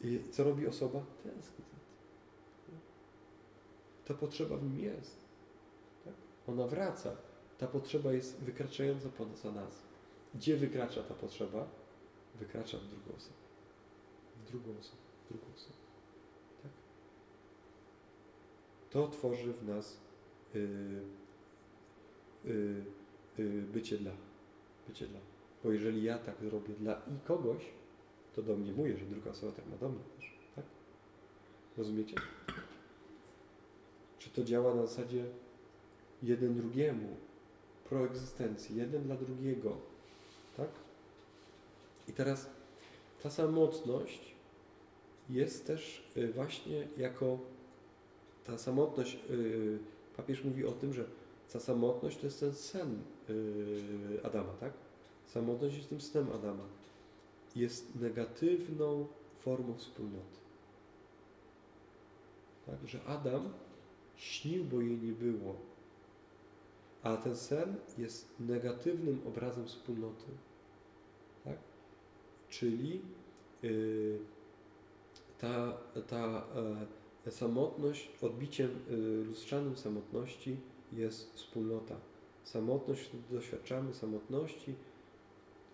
I 0.00 0.20
co 0.30 0.44
robi 0.44 0.66
osoba? 0.66 1.00
Tęskni. 1.22 1.64
Ta 4.04 4.14
potrzeba 4.14 4.56
w 4.56 4.62
nim 4.62 4.78
jest. 4.80 5.16
Tak? 6.04 6.14
Ona 6.48 6.66
wraca. 6.66 7.16
Ta 7.58 7.66
potrzeba 7.66 8.12
jest 8.12 8.40
wykraczająca 8.40 9.08
poza 9.08 9.52
nas. 9.52 9.82
Gdzie 10.34 10.56
wykracza 10.56 11.02
ta 11.02 11.14
potrzeba? 11.14 11.66
Wykracza 12.34 12.78
w 12.78 12.86
drugą 12.86 13.16
osobę. 13.16 13.34
W 14.36 14.50
drugą 14.50 14.78
osobę. 14.80 15.02
W 15.24 15.28
drugą 15.28 15.46
osobę. 15.56 15.74
Tak? 16.62 16.72
To 18.94 19.08
tworzy 19.08 19.52
w 19.52 19.68
nas 19.68 20.00
yy, 20.54 20.68
yy, 22.44 22.84
yy, 23.38 23.62
bycie 23.62 23.98
dla. 23.98 24.12
Bycie 24.88 25.06
dla. 25.06 25.20
Bo 25.64 25.72
jeżeli 25.72 26.02
ja 26.02 26.18
tak 26.18 26.36
robię 26.40 26.74
dla 26.74 26.94
i 26.94 27.26
kogoś, 27.26 27.62
to 28.34 28.42
do 28.42 28.56
mnie 28.56 28.72
mówię, 28.72 28.96
że 28.96 29.04
druga 29.04 29.30
osoba 29.30 29.52
tak 29.52 29.66
ma 29.66 29.76
do 29.76 29.88
mnie 29.88 30.04
też. 30.16 30.38
Tak? 30.56 30.64
Rozumiecie? 31.78 32.14
Czy 34.18 34.30
to 34.30 34.44
działa 34.44 34.74
na 34.74 34.86
zasadzie 34.86 35.24
jeden 36.22 36.54
drugiemu, 36.54 37.16
proegzystencji, 37.88 38.76
jeden 38.76 39.02
dla 39.02 39.16
drugiego, 39.16 39.76
tak? 40.56 40.68
I 42.08 42.12
teraz 42.12 42.50
ta 43.22 43.30
samotność 43.30 44.34
jest 45.30 45.66
też 45.66 46.10
y, 46.16 46.32
właśnie 46.32 46.88
jako 46.96 47.53
ta 48.44 48.58
samotność, 48.58 49.18
y, 49.30 49.78
papież 50.16 50.44
mówi 50.44 50.66
o 50.66 50.72
tym, 50.72 50.94
że 50.94 51.04
ta 51.52 51.60
samotność 51.60 52.18
to 52.18 52.26
jest 52.26 52.40
ten 52.40 52.54
sen 52.54 53.02
y, 53.30 54.20
Adama, 54.22 54.52
tak? 54.60 54.72
Samotność 55.26 55.76
jest 55.76 55.88
tym 55.88 56.00
snem 56.00 56.32
Adama. 56.32 56.64
Jest 57.56 57.94
negatywną 57.94 59.06
formą 59.36 59.74
wspólnoty. 59.74 60.38
Tak? 62.66 62.76
Że 62.86 63.04
Adam 63.04 63.52
śnił, 64.16 64.64
bo 64.64 64.80
jej 64.80 64.98
nie 64.98 65.12
było. 65.12 65.54
A 67.02 67.16
ten 67.16 67.36
sen 67.36 67.76
jest 67.98 68.28
negatywnym 68.40 69.20
obrazem 69.26 69.66
wspólnoty. 69.66 70.26
Tak? 71.44 71.58
Czyli 72.48 73.00
yy, 73.62 74.18
ta, 75.38 75.72
ta 76.08 76.46
e, 76.56 76.86
samotność, 77.30 78.10
odbiciem 78.22 78.70
y, 78.90 79.24
lustrzanym 79.24 79.76
samotności 79.76 80.56
jest 80.92 81.34
wspólnota. 81.34 81.96
Samotność, 82.44 83.10
doświadczamy 83.30 83.94
samotności, 83.94 84.74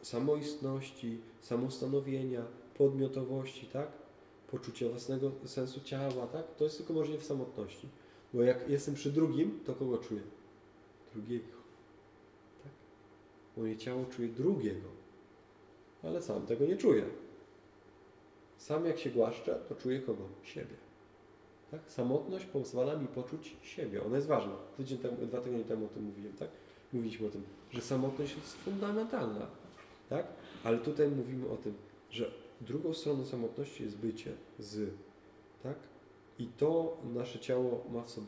samoistności, 0.02 1.18
samostanowienia, 1.40 2.44
podmiotowości, 2.78 3.66
tak? 3.66 3.88
Poczucia 4.50 4.88
własnego 4.88 5.32
sensu 5.44 5.80
ciała, 5.80 6.26
tak? 6.26 6.54
To 6.54 6.64
jest 6.64 6.76
tylko 6.76 6.92
możliwe 6.92 7.20
w 7.20 7.24
samotności. 7.24 7.88
Bo 8.34 8.42
jak 8.42 8.68
jestem 8.68 8.94
przy 8.94 9.12
drugim, 9.12 9.60
to 9.64 9.74
kogo 9.74 9.98
czuję? 9.98 10.22
Drugiego. 11.14 11.56
Tak? 12.62 12.72
Moje 13.56 13.76
ciało 13.76 14.04
czuje 14.04 14.28
drugiego. 14.28 14.88
Ale 16.02 16.22
sam 16.22 16.46
tego 16.46 16.66
nie 16.66 16.76
czuję. 16.76 17.04
Sam 18.56 18.86
jak 18.86 18.98
się 18.98 19.10
głaszczę, 19.10 19.60
to 19.68 19.74
czuję 19.74 20.00
kogo? 20.00 20.24
Siebie. 20.42 20.89
Tak? 21.70 21.80
Samotność 21.86 22.44
pozwala 22.44 22.96
mi 22.96 23.06
poczuć 23.06 23.56
siebie. 23.62 24.04
Ona 24.04 24.16
jest 24.16 24.28
ważna. 24.28 24.52
Tydzień 24.76 24.98
temu, 24.98 25.16
dwa 25.26 25.40
tygodnie 25.40 25.64
temu 25.64 25.86
o 25.86 25.88
tym 25.88 26.04
mówiłem, 26.04 26.32
tak? 26.32 26.48
Mówiliśmy 26.92 27.26
o 27.26 27.30
tym, 27.30 27.42
że 27.70 27.80
samotność 27.80 28.36
jest 28.36 28.54
fundamentalna. 28.56 29.46
Tak? 30.08 30.26
Ale 30.64 30.78
tutaj 30.78 31.08
mówimy 31.08 31.48
o 31.48 31.56
tym, 31.56 31.74
że 32.10 32.30
drugą 32.60 32.94
stroną 32.94 33.24
samotności 33.24 33.82
jest 33.82 33.96
bycie 33.96 34.32
z. 34.58 34.90
Tak? 35.62 35.76
I 36.38 36.46
to 36.46 36.96
nasze 37.14 37.38
ciało 37.38 37.84
ma 37.92 38.02
w 38.02 38.10
sobie 38.10 38.26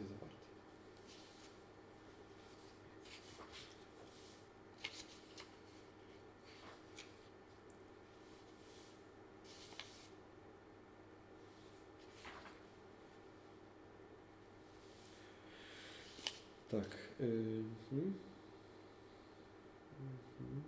Tak. 16.73 16.89
Yy, 17.21 17.27
mhm. 17.93 18.15
Mhm. 20.41 20.63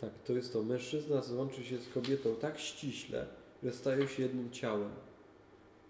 Tak, 0.00 0.10
to 0.26 0.32
jest 0.32 0.52
to. 0.52 0.62
Mężczyzna 0.62 1.22
złączy 1.22 1.64
się 1.64 1.78
z 1.78 1.88
kobietą 1.88 2.36
tak 2.36 2.58
ściśle, 2.58 3.26
że 3.62 3.72
stają 3.72 4.06
się 4.06 4.22
jednym 4.22 4.50
ciałem. 4.50 4.90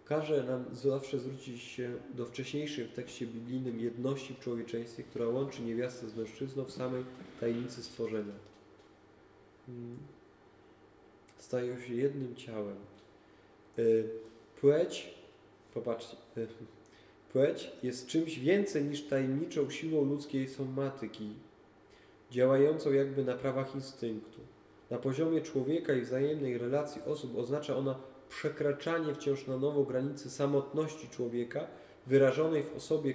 Każe 0.05 0.45
nam 0.45 0.65
zawsze 0.73 1.19
zwrócić 1.19 1.63
się 1.63 1.97
do 2.15 2.27
wcześniejszej 2.27 2.85
w 2.85 2.93
tekście 2.93 3.27
biblijnym 3.27 3.81
jedności 3.81 4.35
w 4.35 4.41
człowieczeństwie, 4.41 5.03
która 5.03 5.29
łączy 5.29 5.63
niewiastę 5.63 6.09
z 6.09 6.17
mężczyzną 6.17 6.65
w 6.65 6.73
samej 6.73 7.05
tajemnicy 7.41 7.83
stworzenia. 7.83 8.35
Mm. 9.69 9.99
Stają 11.39 11.81
się 11.81 11.95
jednym 11.95 12.37
ciałem. 12.37 12.77
Y, 13.79 14.09
Płeć, 14.61 15.15
popatrzcie, 15.75 16.17
płeć 17.33 17.73
jest 17.83 18.07
czymś 18.07 18.39
więcej 18.39 18.85
niż 18.85 19.03
tajemniczą 19.03 19.71
siłą 19.71 20.05
ludzkiej 20.05 20.49
somatyki, 20.49 21.33
działającą 22.31 22.93
jakby 22.93 23.25
na 23.25 23.35
prawach 23.35 23.75
instynktu. 23.75 24.41
Na 24.91 24.99
poziomie 24.99 25.41
człowieka 25.41 25.95
i 25.95 26.01
wzajemnej 26.01 26.59
relacji 26.59 27.03
osób 27.03 27.39
oznacza 27.39 27.77
ona 27.77 27.95
przekraczanie 28.29 29.15
wciąż 29.15 29.47
na 29.47 29.57
nowo 29.57 29.85
granicy 29.85 30.31
samotności 30.31 31.09
człowieka, 31.09 31.67
wyrażonej 32.07 32.63
w, 32.63 32.77
osobie 32.77 33.15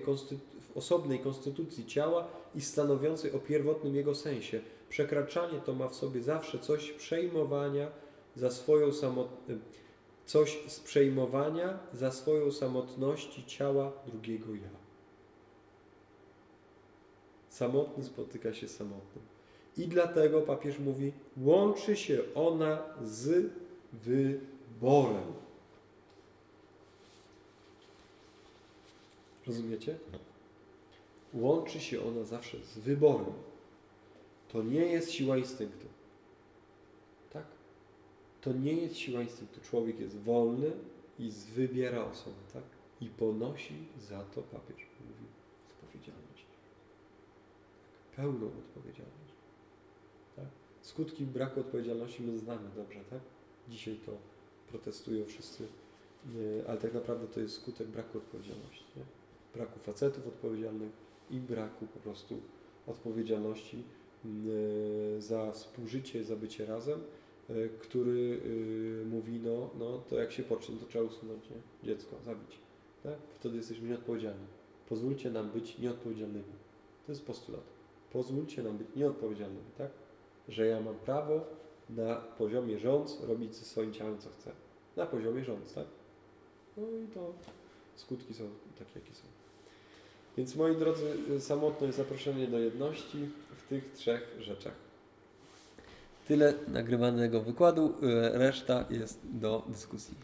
w 0.60 0.78
osobnej 0.78 1.20
konstytucji 1.20 1.86
ciała 1.86 2.28
i 2.56 2.62
stanowiącej 2.62 3.32
o 3.32 3.40
pierwotnym 3.40 3.96
jego 3.96 4.16
sensie. 4.16 4.60
Przekraczanie 4.90 5.60
to 5.66 5.74
ma 5.74 5.88
w 5.88 5.96
sobie 5.96 6.22
zawsze 6.22 6.60
coś 6.60 6.92
przejmowania 6.92 7.88
za 8.36 8.50
swoją 8.50 8.94
samotność. 8.94 9.85
Coś 10.26 10.58
z 10.68 10.80
przejmowania 10.80 11.80
za 11.94 12.12
swoją 12.12 12.52
samotności 12.52 13.46
ciała 13.46 13.92
drugiego 14.08 14.56
ja. 14.56 14.70
Samotny 17.50 18.04
spotyka 18.04 18.54
się 18.54 18.68
samotnym. 18.68 19.26
I 19.78 19.88
dlatego 19.88 20.42
papież 20.42 20.80
mówi, 20.80 21.12
łączy 21.38 21.96
się 21.96 22.22
ona 22.36 22.84
z 23.04 23.52
wyborem. 23.94 25.34
Rozumiecie? 29.48 29.98
Łączy 31.34 31.80
się 31.80 32.04
ona 32.04 32.24
zawsze 32.24 32.58
z 32.58 32.80
wyborem. 32.80 33.34
To 34.54 34.64
nie 34.64 34.86
jest 34.86 35.12
siła 35.12 35.38
instynktu. 35.38 35.95
To 38.46 38.54
nie 38.54 38.74
jest 38.74 38.96
siła 38.96 39.22
instynktu. 39.22 39.62
Człowiek 39.62 40.00
jest 40.00 40.18
wolny 40.18 40.72
i 41.20 41.32
wybiera 41.56 42.06
osobę, 42.06 42.36
tak? 42.54 42.64
I 43.02 43.10
ponosi 43.10 43.88
za 44.00 44.24
to 44.24 44.42
papież 44.42 44.88
mówi 45.00 45.26
odpowiedzialność. 45.70 46.46
Pełną 48.16 48.48
odpowiedzialność. 48.48 49.34
Tak? 50.36 50.46
Skutki 50.82 51.26
braku 51.26 51.60
odpowiedzialności 51.60 52.24
my 52.24 52.38
znamy 52.40 52.70
dobrze, 52.76 53.00
tak? 53.10 53.20
Dzisiaj 53.70 54.00
to 54.06 54.12
protestują 54.70 55.26
wszyscy, 55.26 55.68
nie, 56.26 56.68
ale 56.68 56.78
tak 56.78 56.94
naprawdę 56.94 57.28
to 57.28 57.40
jest 57.40 57.56
skutek 57.56 57.88
braku 57.88 58.18
odpowiedzialności. 58.18 58.86
Nie? 58.96 59.04
Braku 59.54 59.80
facetów 59.80 60.28
odpowiedzialnych 60.28 60.92
i 61.32 61.40
braku 61.40 61.88
po 61.88 62.00
prostu 62.00 62.42
odpowiedzialności 62.88 63.84
y, 64.26 65.22
za 65.22 65.52
współżycie, 65.52 66.24
za 66.24 66.36
bycie 66.36 66.66
razem, 66.66 67.02
który 67.80 68.40
y, 68.46 69.06
mówi, 69.06 69.40
no, 69.44 69.70
no 69.80 69.98
to 70.10 70.16
jak 70.16 70.32
się 70.32 70.44
pocznie, 70.44 70.76
to 70.76 70.86
trzeba 70.86 71.06
usunąć 71.06 71.50
nie? 71.50 71.88
dziecko, 71.88 72.16
zabić. 72.26 72.60
Tak? 73.04 73.14
Wtedy 73.36 73.58
jesteśmy 73.58 73.90
nieodpowiedzialni. 73.90 74.46
Pozwólcie 74.90 75.32
nam 75.32 75.50
być 75.50 75.78
nieodpowiedzialnymi. 75.78 76.54
To 77.06 77.12
jest 77.12 77.26
postulat. 77.26 77.64
Pozwólcie 78.12 78.64
nam 78.64 78.78
być 78.78 78.88
nieodpowiedzialnymi, 78.96 79.72
tak? 79.78 79.92
Że 80.50 80.68
ja 80.68 80.82
mam 80.82 80.96
prawo 80.96 81.46
na 81.90 82.16
poziomie 82.16 82.80
rządz 82.80 83.22
robić 83.24 83.56
ze 83.56 83.66
swoim 83.66 83.94
ciałem 83.94 84.18
co 84.18 84.30
chcę. 84.30 84.52
Na 84.96 85.06
poziomie 85.06 85.44
rządz, 85.44 85.74
tak? 85.74 85.88
No 86.78 86.84
i 87.06 87.08
to 87.08 87.34
skutki 87.96 88.34
są 88.34 88.44
takie, 88.80 89.00
jakie 89.00 89.16
są. 89.16 89.24
Więc 90.38 90.56
moi 90.56 90.76
drodzy, 90.76 91.14
samotność, 91.40 91.98
zaproszenie 91.98 92.48
do 92.48 92.60
jedności 92.60 93.30
w 93.56 93.70
tych 93.70 93.94
trzech 93.94 94.36
rzeczach. 94.40 94.85
Tyle 96.28 96.54
nagrywanego 96.68 97.42
wykładu, 97.42 97.94
y, 98.04 98.38
reszta 98.38 98.86
jest 98.90 99.20
do 99.24 99.64
dyskusji. 99.70 100.16